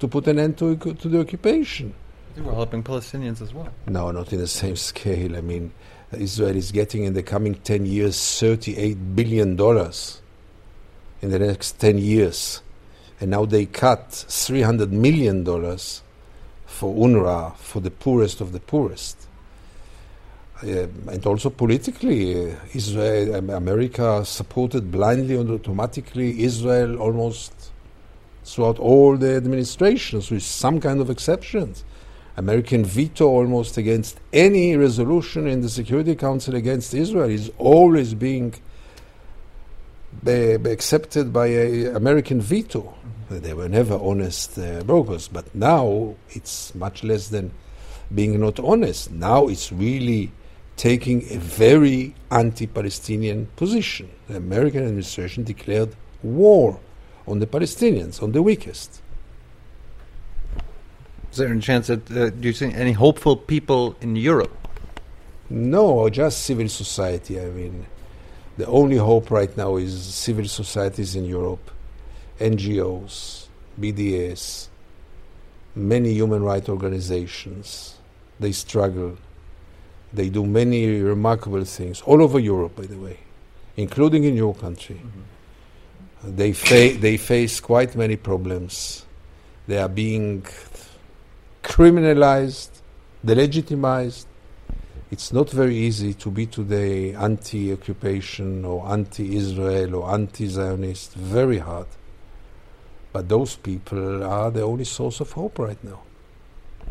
[0.00, 1.94] to put an end to, to the occupation.
[2.34, 3.68] They were helping Palestinians as well.
[3.86, 5.36] No, not in the same scale.
[5.36, 5.72] I mean,
[6.12, 9.50] Israel is getting in the coming 10 years $38 billion
[11.22, 12.60] in the next 10 years.
[13.20, 15.44] And now they cut $300 million
[16.66, 19.23] for UNRWA, for the poorest of the poorest.
[20.64, 27.52] Uh, and also politically, uh, Israel, um, America supported blindly and automatically Israel almost
[28.44, 31.84] throughout all the administrations, with some kind of exceptions.
[32.38, 38.54] American veto almost against any resolution in the Security Council against Israel is always being
[40.24, 42.80] be, be accepted by an American veto.
[42.80, 43.40] Mm-hmm.
[43.40, 47.52] They were never honest uh, brokers, but now it's much less than
[48.14, 49.10] being not honest.
[49.10, 50.32] Now it's really
[50.76, 54.10] taking a very anti-Palestinian position.
[54.28, 56.80] The American administration declared war
[57.26, 59.00] on the Palestinians, on the weakest.
[61.30, 64.56] Is there any chance that uh, do you see any hopeful people in Europe?
[65.50, 67.40] No, just civil society.
[67.40, 67.86] I mean,
[68.56, 71.70] the only hope right now is civil societies in Europe,
[72.38, 73.46] NGOs,
[73.80, 74.68] BDS,
[75.74, 77.98] many human rights organizations.
[78.38, 79.16] They struggle.
[80.14, 83.18] They do many remarkable things all over Europe, by the way,
[83.76, 84.96] including in your country.
[84.96, 86.36] Mm-hmm.
[86.36, 89.04] They, fa- they face quite many problems.
[89.66, 90.46] They are being
[91.62, 92.70] criminalized,
[93.26, 94.26] delegitimized.
[95.10, 101.14] It's not very easy to be today anti occupation or anti Israel or anti Zionist,
[101.14, 101.86] very hard.
[103.12, 106.00] But those people are the only source of hope right now.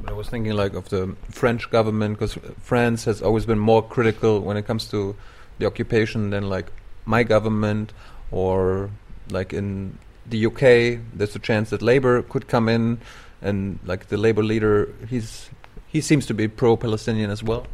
[0.08, 4.40] I was thinking like of the French government because France has always been more critical
[4.42, 5.16] when it comes to
[5.60, 6.72] the occupation than like
[7.06, 7.94] my government
[8.32, 8.90] or
[9.30, 11.00] like in the UK.
[11.14, 13.00] There's a chance that Labour could come in
[13.42, 15.50] and like the Labour leader, he's
[15.88, 17.68] he seems to be pro-Palestinian as well.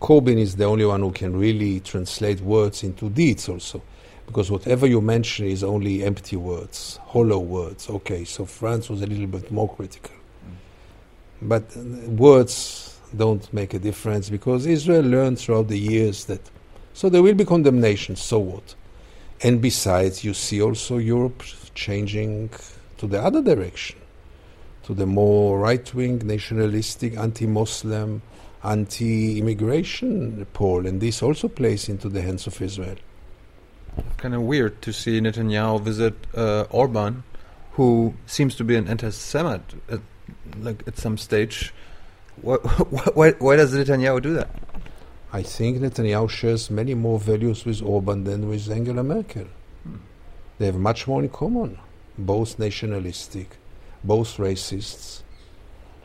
[0.00, 3.82] Corbyn is the only one who can really translate words into deeds also
[4.26, 7.88] because whatever you mention is only empty words, hollow words.
[7.88, 10.17] Okay, so France was a little bit more critical.
[11.40, 16.40] But uh, words don't make a difference because Israel learned throughout the years that
[16.92, 18.74] so there will be condemnation, so what?
[19.40, 22.50] And besides, you see also Europe changing
[22.96, 24.00] to the other direction,
[24.82, 28.20] to the more right wing, nationalistic, anti Muslim,
[28.64, 32.96] anti immigration pole, and this also plays into the hands of Israel
[34.16, 37.24] kind of weird to see Netanyahu visit uh, Orban,
[37.72, 40.00] who seems to be an anti-Semite at,
[40.60, 41.72] like at some stage.
[42.42, 42.56] Why,
[43.14, 44.50] why, why does Netanyahu do that?
[45.32, 49.46] I think Netanyahu shares many more values with Orban than with Angela Merkel.
[49.84, 49.96] Hmm.
[50.58, 51.78] They have much more in common.
[52.16, 53.58] Both nationalistic,
[54.02, 55.22] both racists,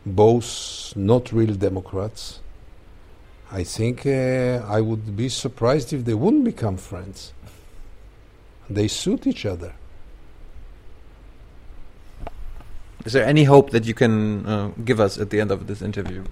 [0.06, 2.40] both not real Democrats.
[3.52, 7.34] I think uh, I would be surprised if they wouldn't become friends.
[8.70, 9.74] They suit each other.
[13.06, 15.82] Is there any hope that you can uh, give us at the end of this
[15.82, 16.24] interview?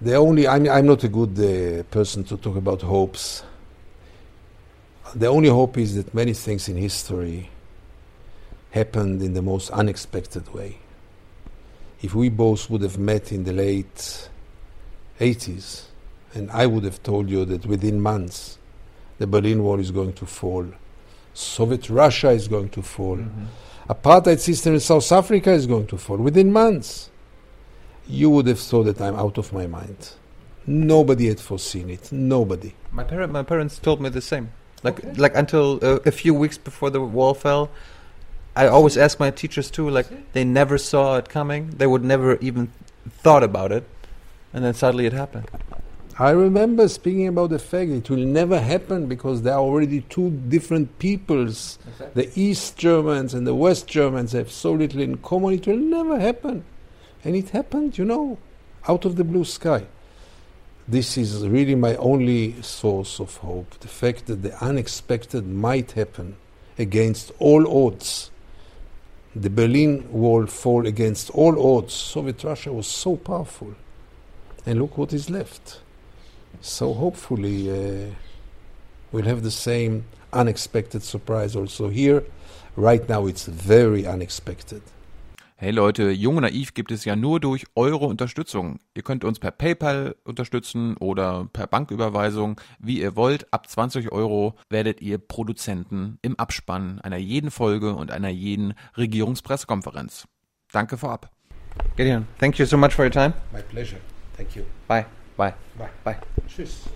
[0.00, 3.42] The only I'm I'm not a good uh, person to talk about hopes.
[5.14, 7.50] The only hope is that many things in history
[8.70, 10.78] happened in the most unexpected way.
[12.02, 14.28] If we both would have met in the late
[15.18, 15.84] 80s,
[16.34, 18.58] and I would have told you that within months
[19.18, 20.66] the Berlin Wall is going to fall.
[21.32, 23.16] Soviet Russia is going to fall.
[23.16, 23.44] Mm-hmm.
[23.88, 27.10] Apartheid system in South Africa is going to fall within months.
[28.08, 30.12] You would have thought that I'm out of my mind.
[30.66, 32.10] Nobody had foreseen it.
[32.10, 32.74] Nobody.
[32.90, 34.50] My parent, my parents told me the same.
[34.82, 35.12] Like, okay.
[35.14, 37.70] like until uh, a few weeks before the wall fell,
[38.56, 39.88] I always ask my teachers too.
[39.88, 41.70] Like, they never saw it coming.
[41.70, 42.72] They would never even
[43.08, 43.84] thought about it,
[44.52, 45.48] and then suddenly it happened.
[46.18, 50.30] I remember speaking about the fact it will never happen because there are already two
[50.30, 51.78] different peoples.
[51.86, 52.22] Exactly.
[52.22, 56.18] The East Germans and the West Germans have so little in common, it will never
[56.18, 56.64] happen.
[57.22, 58.38] And it happened, you know,
[58.88, 59.84] out of the blue sky.
[60.88, 66.36] This is really my only source of hope the fact that the unexpected might happen
[66.78, 68.30] against all odds.
[69.34, 71.92] The Berlin Wall fall against all odds.
[71.92, 73.74] Soviet Russia was so powerful.
[74.64, 75.80] And look what is left.
[76.60, 78.12] So hopefully uh,
[79.12, 82.22] we'll have the same unexpected surprise also here.
[82.76, 84.82] Right now it's very unexpected.
[85.58, 88.78] Hey Leute, Jung und Naiv gibt es ja nur durch eure Unterstützung.
[88.94, 93.50] Ihr könnt uns per PayPal unterstützen oder per Banküberweisung, wie ihr wollt.
[93.54, 100.28] Ab 20 Euro werdet ihr Produzenten im Abspann einer jeden Folge und einer jeden Regierungspressekonferenz.
[100.72, 101.30] Danke vorab.
[101.96, 103.32] Gideon, thank you so much for your time.
[103.50, 104.00] My pleasure.
[104.36, 104.64] Thank you.
[104.86, 105.06] Bye.
[105.36, 105.54] Bye.
[105.78, 105.88] Bye.
[106.04, 106.16] Bye.
[106.48, 106.88] Tschüss.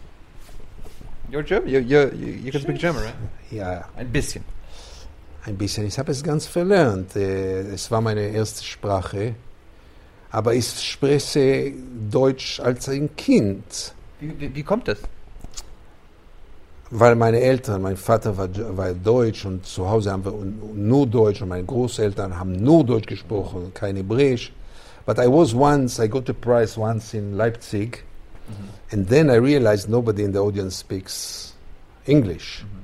[1.31, 1.69] You're German?
[1.69, 2.11] You, you,
[2.45, 3.15] you, can speak German, right?
[3.51, 3.85] Ja.
[3.97, 4.45] Ein bisschen.
[5.45, 5.87] Ein bisschen.
[5.87, 7.15] Ich habe es ganz verlernt.
[7.17, 9.35] Äh, es war meine erste Sprache.
[10.31, 11.73] Aber ich spreche
[12.11, 13.95] Deutsch als ein Kind.
[14.21, 14.99] Wie, wie, wie kommt das?
[16.91, 20.33] Weil meine Eltern, mein Vater war, war Deutsch und zu Hause haben wir
[20.75, 24.53] nur Deutsch und meine Großeltern haben nur Deutsch gesprochen, kein Hebräisch.
[25.07, 28.05] But I was once, I got a prize once in Leipzig
[28.51, 28.67] Mm-hmm.
[28.93, 31.53] And then I realized nobody in the audience speaks
[32.07, 32.63] English.
[32.65, 32.79] Mm-hmm.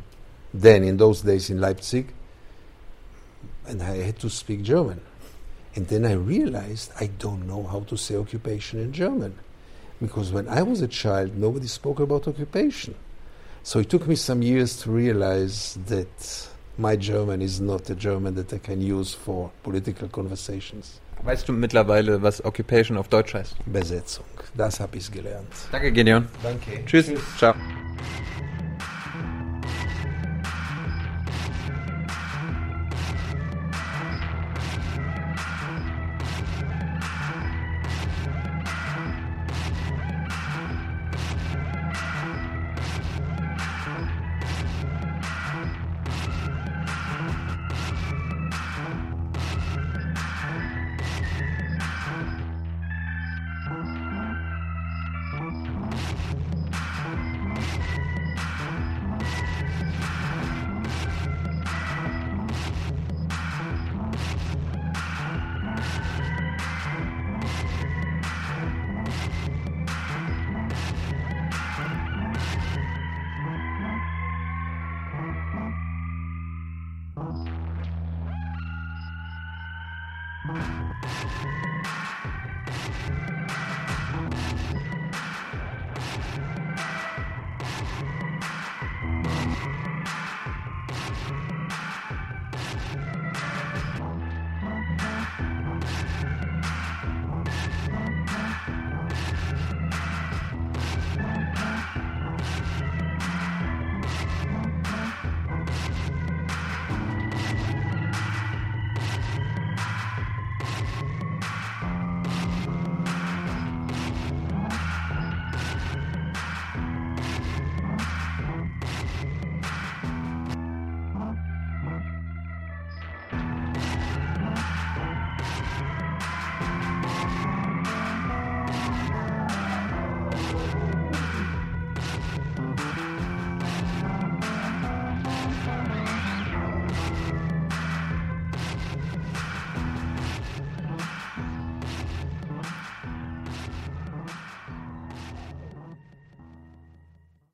[0.55, 2.13] Then, in those days in Leipzig,
[3.67, 5.01] and I had to speak German.
[5.75, 9.37] And then I realized I don't know how to say occupation in German.
[10.01, 12.95] Because when I was a child, nobody spoke about occupation.
[13.63, 16.49] So it took me some years to realize that
[16.79, 21.01] my German is not a German that I can use for political conversations.
[21.23, 23.57] Weißt du mittlerweile, was Occupation auf Deutsch heißt?
[23.67, 25.49] Besetzung, das habe ich gelernt.
[25.73, 26.29] Danke, Gideon.
[26.43, 26.85] Danke.
[26.85, 27.11] Tschüss.
[27.39, 27.55] Ciao.